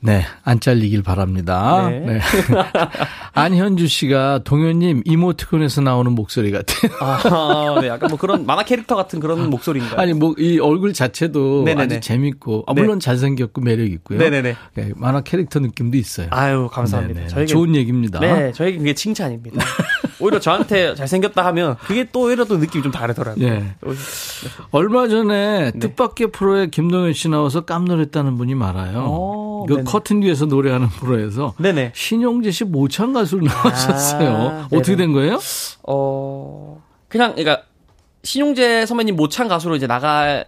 [0.05, 1.89] 네, 안 잘리길 바랍니다.
[1.89, 2.01] 네.
[2.01, 2.21] 네.
[3.33, 6.93] 안현주 씨가 동현님 이모티콘에서 나오는 목소리 같아요.
[7.01, 9.99] 아, 네, 약간 뭐 그런 만화 캐릭터 같은 그런 목소리인가요?
[9.99, 11.83] 아니 뭐 이 얼굴 자체도 네네네.
[11.97, 12.83] 아주 재밌고 아, 네.
[12.83, 14.19] 물론 잘생겼고 매력 있고요.
[14.19, 14.57] 네네네.
[14.75, 16.27] 네, 만화 캐릭터 느낌도 있어요.
[16.31, 17.29] 아유, 감사합니다.
[17.29, 18.21] 저에게 좋은 얘기입니다.
[18.21, 19.65] 네, 저에게 그게 칭찬입니다.
[20.21, 23.45] 오히려 저한테 잘생겼다 하면 그게 또 오히려 또 느낌이 좀 다르더라고요.
[23.47, 23.65] 예.
[24.71, 29.01] 얼마 전에 뜻밖의 프로에 김동현 씨 나와서 깜놀했다는 분이 많아요.
[29.07, 29.85] 오, 그 네네.
[29.85, 31.93] 커튼 뒤에서 노래하는 프로에서 네네.
[31.95, 34.31] 신용재 씨 모창 가수로 나오셨어요.
[34.31, 34.97] 아, 어떻게.
[34.97, 35.39] 된 거예요?
[35.83, 37.63] 어, 그냥, 그러니까,
[38.23, 40.45] 신용재 선배님 모창 가수로 이제 나가,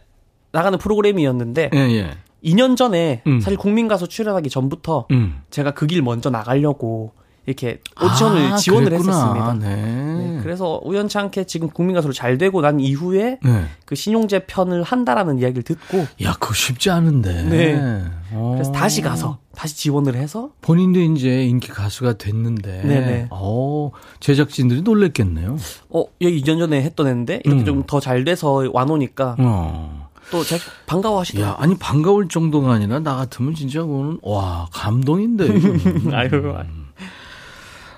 [0.53, 2.11] 나가는 프로그램이었는데, 예, 예.
[2.45, 3.41] 2년 전에, 음.
[3.41, 5.43] 사실 국민 가수 출연하기 전부터, 음.
[5.51, 7.13] 제가 그 길 먼저 나가려고,
[7.47, 9.13] 이렇게 오디션을 아, 지원을 그랬구나.
[9.13, 9.55] 했었습니다.
[9.55, 9.77] 네.
[9.77, 13.67] 네, 그래서 우연치 않게 지금 국민가수로 잘 되고 난 이후에, 네.
[13.85, 17.43] 그 신용재 편을 한다라는 이야기를 듣고, 야, 그거 쉽지 않은데.
[17.45, 18.05] 네.
[18.33, 18.53] 어.
[18.55, 22.83] 그래서 다시 가서, 다시 지원을 해서, 본인도 이제 인기 가수가 됐는데.
[22.83, 23.29] 네네.
[23.31, 25.57] 어, 제작진들이 놀랬겠네요.
[25.91, 27.65] 어, 여기 2년 전에 했던 애인데, 이렇게 음.
[27.65, 30.09] 좀더 잘 돼서 와놓으니까, 어.
[30.33, 31.53] 또 제가 반가워하시더라고요.
[31.53, 35.47] 야, 아니, 반가울 정도가 아니라, 나 같으면 진짜 그거는, 와, 감동인데.
[35.47, 36.11] 이거는.
[36.13, 36.57] 아유,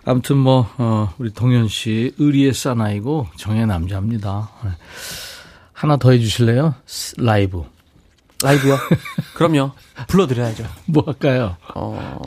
[0.08, 4.48] 아무튼 뭐, 어, 우리 동현 씨, 의리의 사나이고, 정의 남자입니다.
[4.64, 4.70] 네.
[5.74, 6.74] 하나 더 해주실래요?
[6.86, 7.62] 스- 라이브.
[8.42, 8.78] 라이브요?
[9.34, 9.72] 그럼요.
[10.06, 10.64] 불러드려야죠.
[10.86, 11.56] 뭐 할까요?
[11.74, 12.20] 어,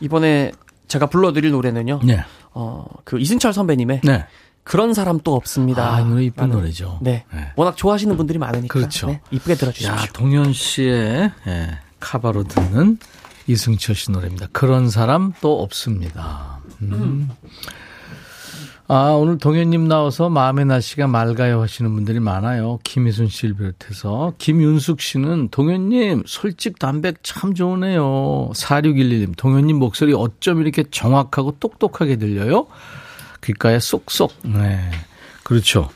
[0.00, 0.52] 이번에
[0.88, 2.00] 제가 불러드릴 노래는요.
[2.04, 2.24] 네.
[2.52, 4.24] 어, 그 이승철 선배님의 네.
[4.64, 5.94] 그런 사람 또 없습니다.
[5.94, 7.00] 아, 이 노래 이쁜 노래죠.
[7.02, 7.24] 네.
[7.34, 7.52] 네.
[7.56, 8.72] 워낙 좋아하시는 분들이 많으니까.
[8.72, 9.08] 그렇죠.
[9.08, 9.92] 네, 이쁘게 들어주십시오.
[9.92, 12.98] 야, 동현 씨의 예, 카바로 듣는
[13.46, 14.46] 이승철 씨 노래입니다.
[14.52, 16.55] 그런 사람 또 없습니다.
[16.82, 17.28] 음.
[18.88, 22.78] 아, 오늘 동현님 나와서 마음의 날씨가 맑아요 하시는 분들이 많아요.
[22.84, 24.34] 김희순 씨를 비롯해서.
[24.38, 28.50] 김윤숙 씨는 동현님 솔직 담백 참 좋으네요.
[28.54, 32.68] 4611님, 동현님 목소리 어쩜 이렇게 정확하고 똑똑하게 들려요?
[33.42, 34.32] 귓가에 쏙쏙.
[34.44, 34.78] 네.
[35.42, 35.88] 그렇죠.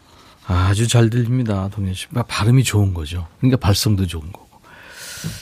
[0.46, 1.68] 아주 잘 들립니다.
[1.72, 2.08] 동현 씨.
[2.08, 3.28] 그러니까 발음이 좋은 거죠.
[3.38, 4.49] 그러니까 발성도 좋은 거고.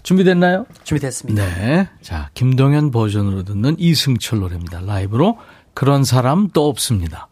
[0.03, 0.67] 준비됐나요?
[0.85, 1.45] 준비됐습니다.
[1.45, 1.89] 네.
[2.01, 4.81] 자, 김동현 버전으로 듣는 이승철 노래입니다.
[4.81, 5.39] 라이브로
[5.75, 7.29] 그런 사람 또 없습니다.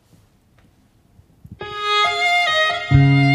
[2.88, 3.26] 천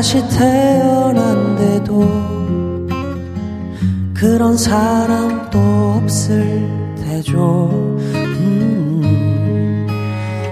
[0.00, 1.92] 다시 태어난데도
[4.14, 6.66] 그런 사람도 없을
[7.04, 7.68] 테죠.
[8.14, 9.86] 음,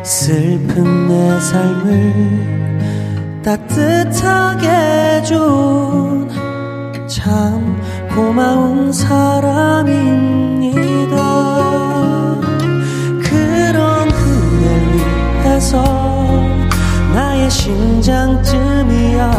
[0.05, 6.29] 슬픈 내 삶을 따뜻하게 해준
[7.09, 7.81] 참
[8.15, 9.57] 고마운 사람입니다.
[13.23, 15.98] 그런 그댈 위해서
[17.69, 19.31] 심장쯤이야.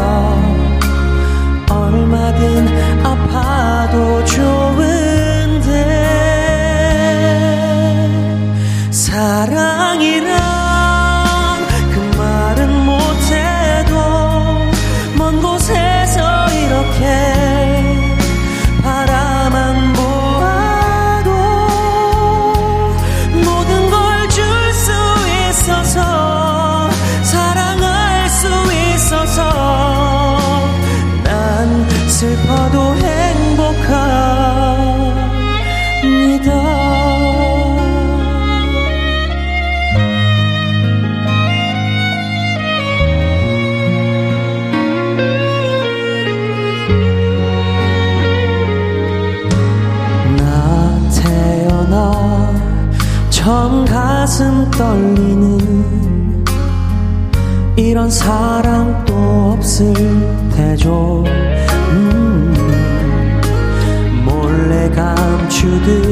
[1.68, 2.68] 얼마든
[3.04, 5.66] 아파도 좋은데
[8.92, 9.69] 사랑
[58.10, 59.94] 이런 사랑 또 없을
[60.52, 61.22] 테죠.
[61.92, 62.52] 음,
[64.24, 66.09] 몰래 감추듯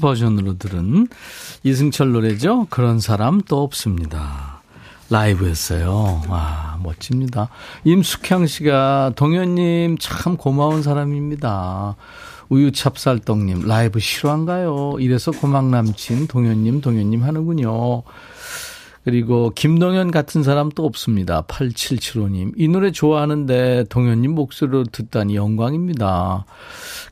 [0.00, 1.06] 버전으로 들은
[1.62, 2.66] 이승철 노래죠.
[2.70, 4.62] 그런 사람 또 없습니다.
[5.10, 6.22] 라이브였어요.
[6.28, 7.48] 와, 멋집니다.
[7.84, 11.96] 임숙향 씨가 동현님 참 고마운 사람입니다.
[12.48, 14.96] 우유찹쌀떡님, 라이브 실화인가요?
[14.98, 18.02] 이래서 고막 남친 동현님, 동현님 하는군요.
[19.04, 21.42] 그리고 김동현 같은 사람 또 없습니다.
[21.42, 22.52] 8775님.
[22.56, 26.44] 이 노래 좋아하는데 동현님 목소리로 듣다니 영광입니다.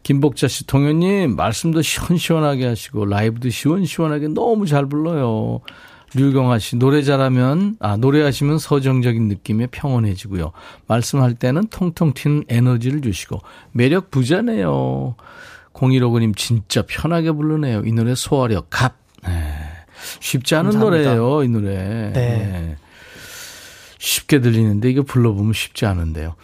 [0.02, 5.60] 김복자 씨, 동현님 말씀도 시원시원하게 하시고 라이브도 시원시원하게 너무 잘 불러요.
[6.14, 10.52] 류경아 씨, 노래 잘하면, 아, 노래하시면 서정적인 느낌에 평온해지고요.
[10.86, 13.40] 말씀할 때는 통통 튀는 에너지를 주시고,
[13.72, 15.16] 매력 부자네요.
[15.74, 17.82] 0159님, 진짜 편하게 부르네요.
[17.84, 18.94] 이 노래 소화력, 갑.
[19.22, 19.77] 네.
[20.20, 21.14] 쉽지 않은 감사합니다.
[21.14, 22.12] 노래예요, 이 노래.
[22.12, 22.76] 네.
[23.98, 26.34] 쉽게 들리는데 이거 불러보면 쉽지 않은데요.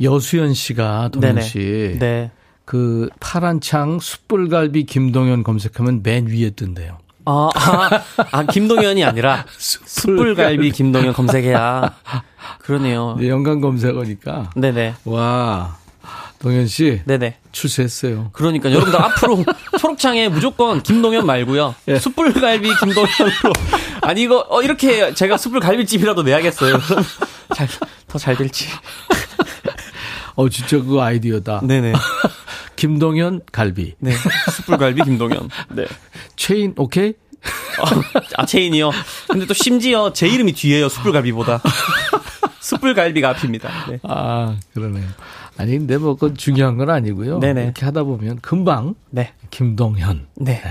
[0.00, 1.40] 여수연 씨가 동현.
[1.40, 2.30] 씨, 네.
[2.64, 6.98] 그 파란 창 숯불갈비 김동현 검색하면 맨 위에 뜬대요.
[7.28, 7.90] 아, 아,
[8.30, 11.94] 아, 김동현이 아니라 숯불갈비 김동현 검색해야.
[12.60, 13.16] 그러네요.
[13.18, 14.94] 네, 연관 검색어니까 네네.
[15.04, 15.76] 와
[16.38, 17.38] 동현 씨 네네.
[17.52, 18.30] 출세했어요.
[18.32, 19.44] 그러니까 여러분들 앞으로
[19.78, 21.74] 초록창에 무조건 김동현 말고요.
[21.88, 21.98] 예.
[21.98, 23.52] 숯불갈비 김동현으로.
[24.02, 26.78] 아니 이거 어, 이렇게 제가 숯불갈비집이라도 내야겠어요.
[28.08, 28.66] 더 잘 될지.
[30.34, 31.60] 어 진짜 그 아이디어다.
[31.64, 31.92] 네네.
[32.76, 34.12] 김동현 갈비 네.
[34.52, 35.48] 숯불갈비 김동현.
[35.70, 35.86] 네.
[36.36, 37.14] 체인 오케이?
[38.36, 38.90] 아 체인이요.
[39.28, 40.88] 근데 또 심지어 제 이름이 뒤에요.
[40.88, 41.62] 숯불갈비보다.
[42.60, 43.70] 숯불갈비가 앞입니다.
[43.88, 43.98] 네.
[44.02, 45.06] 아 그러네요.
[45.58, 47.38] 아니 근데 뭐 그건 중요한 건 아니고요.
[47.38, 47.64] 네네.
[47.64, 49.32] 이렇게 하다 보면 금방 네.
[49.50, 50.62] 김동현 네.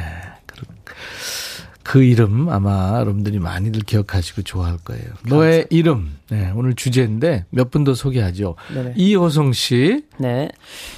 [1.84, 5.04] 그 이름 아마 여러분들이 많이들 기억하시고 좋아할 거예요.
[5.28, 8.56] 너의 이름 네, 오늘 주제인데 몇 분 더 소개하죠.
[8.74, 8.94] 네네.
[8.96, 10.50] 이호성 씨 네.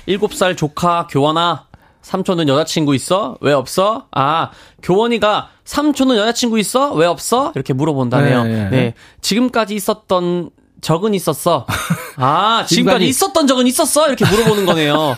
[0.06, 1.66] 일곱 살 조카 교원아.
[2.04, 3.38] 삼촌은 여자친구 있어?
[3.42, 4.08] 왜 없어?
[4.12, 6.94] 아, 교원이가 삼촌은 여자친구 있어?
[6.94, 7.52] 왜 없어?
[7.54, 8.44] 이렇게 물어본다네요.
[8.46, 8.70] 네, 네.
[8.70, 8.94] 네.
[9.20, 11.66] 지금까지 있었던 적은 있었어.
[12.18, 14.08] 아, 지금까지- 있었던 적은 있었어?
[14.08, 15.18] 이렇게 물어보는 거네요.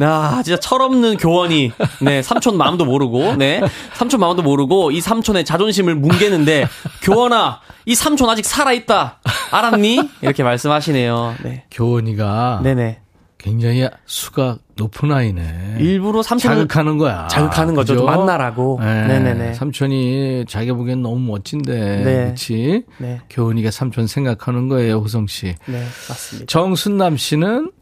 [0.00, 1.72] 아, 진짜 철없는 교원이.
[2.00, 3.60] 네, 삼촌 마음도 모르고, 네.
[3.94, 6.66] 삼촌 마음도 모르고, 이 삼촌의 자존심을 뭉개는데,
[7.02, 9.20] 교원아, 이 삼촌 아직 살아있다.
[9.52, 10.00] 알았니?
[10.22, 11.36] 이렇게 말씀하시네요.
[11.44, 11.64] 네.
[11.70, 12.98] 교원이가 네네.
[13.42, 15.76] 굉장히 수가 높은 아이네.
[15.80, 17.26] 일부러 삼촌을 자극하는 거야.
[17.28, 17.94] 자극하는 거죠.
[17.94, 18.06] 그죠?
[18.06, 18.78] 좀 만나라고.
[18.80, 19.06] 네.
[19.08, 19.54] 네네네.
[19.54, 21.74] 삼촌이 자기가 보기엔 너무 멋진데.
[22.04, 22.24] 네.
[22.26, 22.84] 그렇지?
[22.98, 23.20] 네.
[23.28, 25.54] 교훈이가 삼촌 생각하는 거예요, 호성 씨.
[25.66, 26.46] 네, 맞습니다.
[26.46, 27.72] 정순남 씨는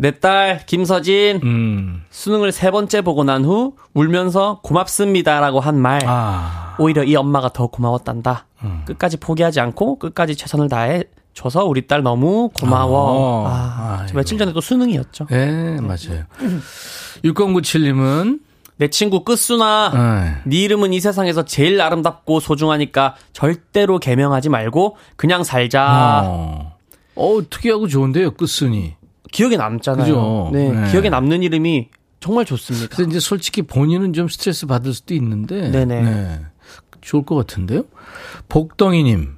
[0.00, 2.02] 내 딸 김서진 음.
[2.10, 6.00] 수능을 세 번째 보고 난 후 울면서 고맙습니다라고 한 말.
[6.06, 6.76] 아.
[6.80, 8.46] 오히려 이 엄마가 더 고마웠단다.
[8.84, 11.04] 끝까지 포기하지 않고 끝까지 최선을 다해
[11.38, 13.46] 줘서 우리 딸 너무 고마워.
[13.46, 14.16] 아, 아, 저 아이고.
[14.16, 15.26] 며칠 전에 또 수능이었죠.
[15.30, 16.24] 네, 맞아요.
[17.22, 18.40] 6097님은
[18.76, 20.42] 내 친구 끝수나 네.
[20.44, 26.22] 네 이름은 이 세상에서 제일 아름답고 소중하니까 절대로 개명하지 말고 그냥 살자.
[26.24, 26.76] 어.
[27.14, 28.96] 어, 특이하고 좋은데요, 끝순이.
[29.30, 30.04] 기억에 남잖아요.
[30.04, 30.50] 그죠?
[30.52, 30.90] 네, 네.
[30.90, 32.88] 기억에 남는 이름이 정말 좋습니다.
[32.88, 35.70] 그래서 이제 솔직히 본인은 좀 스트레스 받을 수도 있는데.
[35.70, 36.02] 네네.
[36.02, 36.40] 네.
[37.00, 37.84] 좋을 것 같은데요?
[38.48, 39.37] 복덩이님.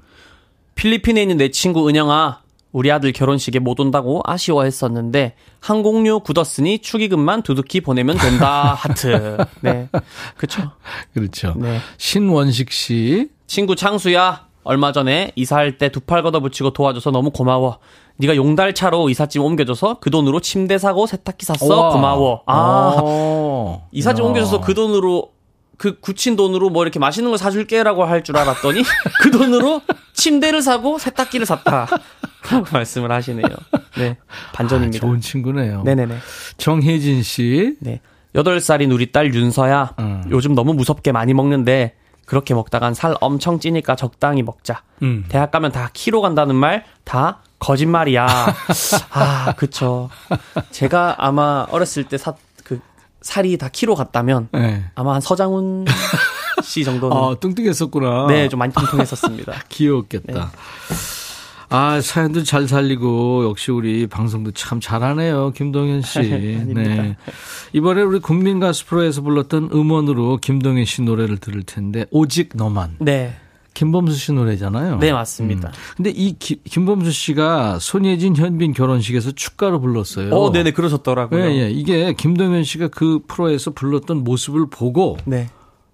[0.85, 2.41] 필리핀에 있는 내 친구 은영아,
[2.73, 8.73] 우리 아들 결혼식에 못 온다고 아쉬워했었는데 항공료 굳었으니 축의금만 두둑히 보내면 된다.
[8.81, 9.37] 하트.
[9.61, 9.91] 네,
[10.39, 10.71] 그렇죠.
[11.13, 11.53] 그렇죠.
[11.59, 11.81] 네.
[11.99, 13.29] 신원식 씨.
[13.47, 17.77] 친구 창수야, 얼마 전에 이사할 때 두 팔 걷어붙이고 도와줘서 너무 고마워.
[18.17, 21.67] 네가 용달차로 이삿짐 옮겨줘서 그 돈으로 침대 사고 세탁기 샀어.
[21.67, 21.91] 우와.
[21.91, 22.43] 고마워.
[22.47, 23.87] 아, 어.
[23.93, 24.29] 이삿짐 야.
[24.29, 25.29] 옮겨줘서 그 돈으로
[25.81, 28.83] 그 굳힌 돈으로 뭐 이렇게 맛있는 걸 사줄게라고 할 줄 알았더니
[29.23, 29.81] 그 돈으로
[30.13, 31.87] 침대를 사고 세탁기를 샀다.
[32.51, 33.49] 라고 말씀을 하시네요.
[33.97, 34.19] 네.
[34.29, 35.01] 아, 반전입니다.
[35.01, 35.83] 좋은 친구네요.
[35.85, 36.19] 네네네.
[36.59, 37.77] 정혜진 씨.
[37.81, 38.01] 네.
[38.35, 39.95] 8살인 우리 딸 윤서야.
[40.01, 40.25] 음.
[40.29, 41.95] 요즘 너무 무섭게 많이 먹는데
[42.27, 44.83] 그렇게 먹다간 살 엄청 찌니까 적당히 먹자.
[45.03, 45.25] 음.
[45.31, 48.27] 대학 가면 다 키로 간다는 말 다 거짓말이야.
[49.13, 50.09] 아, 그쵸.
[50.71, 52.39] 제가 아마 어렸을 때 사, 그,
[53.21, 54.85] 살이 다 키로 갔다면 네.
[54.95, 55.87] 아마 한 서장훈
[56.63, 58.27] 씨 정도는 아, 뚱뚱했었구나.
[58.29, 59.65] 네, 좀 많이 통통했었습니다.
[59.69, 60.51] 귀여웠겠다.
[61.73, 66.19] 아, 사연도 잘 살리고, 역시 우리 방송도 참 잘하네요, 김동현 씨.
[66.75, 67.17] 네.
[67.73, 72.97] 이번에 우리 국민 가수 프로에서 불렀던 음원으로 김동현 씨 노래를 들을 텐데, 오직 너만.
[72.99, 73.37] 네.
[73.81, 74.99] 김범수 씨 노래잖아요.
[74.99, 75.69] 네, 맞습니다.
[75.69, 75.73] 음.
[75.97, 80.35] 근데 이 기- 김범수 씨가 손예진 현빈 결혼식에서 축가로 불렀어요.
[80.35, 81.47] 어, 네네, 그러셨더라고요.
[81.47, 81.71] 예, 예.
[81.71, 85.49] 이게 김동현 씨가 그 프로에서 불렀던 모습을 보고, 네.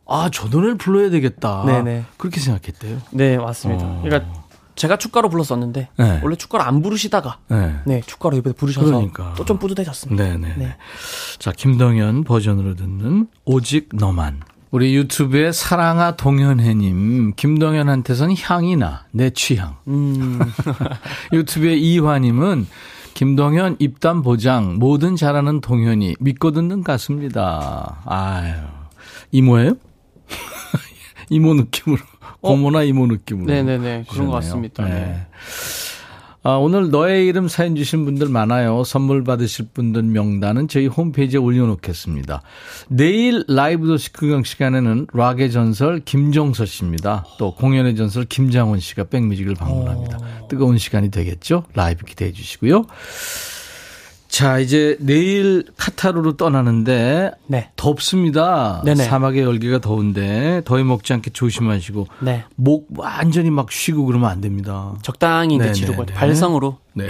[0.04, 1.62] 아, 저 노래를 불러야 되겠다.
[1.64, 2.06] 네네.
[2.16, 2.98] 그렇게 생각했대요.
[3.12, 3.86] 네, 맞습니다.
[3.86, 4.00] 어.
[4.02, 4.32] 그러니까
[4.74, 6.20] 제가 축가로 불렀었는데, 네.
[6.24, 7.76] 원래 축가를 안 부르시다가, 네.
[7.86, 9.32] 네, 축가로 이번에 부르셔서 그러니까.
[9.34, 10.24] 또좀 뿌듯해졌습니다.
[10.24, 10.54] 네네.
[10.58, 10.76] 네.
[11.38, 14.40] 자, 김동현 버전으로 듣는 오직 너만.
[14.76, 19.78] 우리 유튜브에 사랑아 동현해님, 김동현한테선 향이나 내 취향.
[19.88, 20.38] 음,
[21.32, 22.66] 유튜브에 이화님은
[23.14, 28.02] 김동현 입담 보장, 뭐든 잘하는 동현이 믿고 듣는 가수입니다.
[28.04, 28.52] 아유,
[29.32, 29.76] 이모예요?
[31.30, 32.02] 이모 느낌으로.
[32.42, 33.50] 고모나 이모 느낌으로.
[33.50, 33.54] 어?
[33.54, 34.04] 네네네.
[34.10, 34.32] 그런 것.
[34.34, 34.84] 같습니다.
[34.84, 35.26] 네.
[36.48, 38.84] 아, 오늘 너의 이름 사연 주신 분들 많아요.
[38.84, 42.40] 선물 받으실 분들 명단은 저희 홈페이지에 올려놓겠습니다.
[42.86, 47.24] 내일 라이브 도시 구경 시간에는 락의 전설 김종서 씨입니다.
[47.40, 50.18] 또 공연의 전설 김장훈 씨가 백뮤직을 방문합니다.
[50.48, 51.64] 뜨거운 시간이 되겠죠?
[51.74, 52.86] 라이브 기대해 주시고요.
[54.28, 57.70] 자, 이제 내일 카타르로 떠나는데 네.
[57.76, 58.82] 덥습니다.
[58.84, 59.04] 네네.
[59.04, 62.44] 사막의 열기가 더운데 더위 먹지 않게 조심하시고 네.
[62.56, 64.92] 목 완전히 막 쉬고 그러면 안 됩니다.
[65.02, 65.72] 적당히 이제.
[65.72, 67.06] 지르고, 발성으로 네.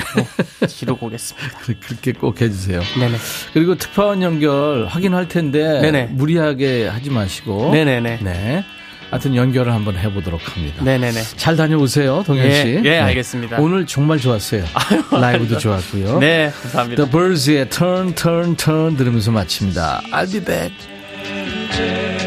[0.68, 1.48] 지르고 오겠습니다.
[1.62, 2.80] 그- 그렇게 꼭 해주세요.
[2.98, 3.16] 네네.
[3.54, 6.06] 그리고 특파원 연결 확인할 텐데 네네.
[6.12, 8.18] 무리하게 하지 마시고 네네네.
[8.22, 8.64] 네.
[9.10, 10.82] 하여튼 연결을 한번 해보도록 합니다.
[10.82, 11.22] 네네네.
[11.36, 12.80] 잘 다녀오세요, 동현 예, 씨.
[12.84, 13.58] 예, 알겠습니다.
[13.58, 14.64] 오늘 정말 좋았어요.
[15.10, 16.18] 라이브도 좋았고요.
[16.20, 17.04] 네, 감사합니다.
[17.04, 20.02] The Birds의 Turn, Turn, Turn 들으면서 마칩니다.
[20.12, 22.25] I'll be back.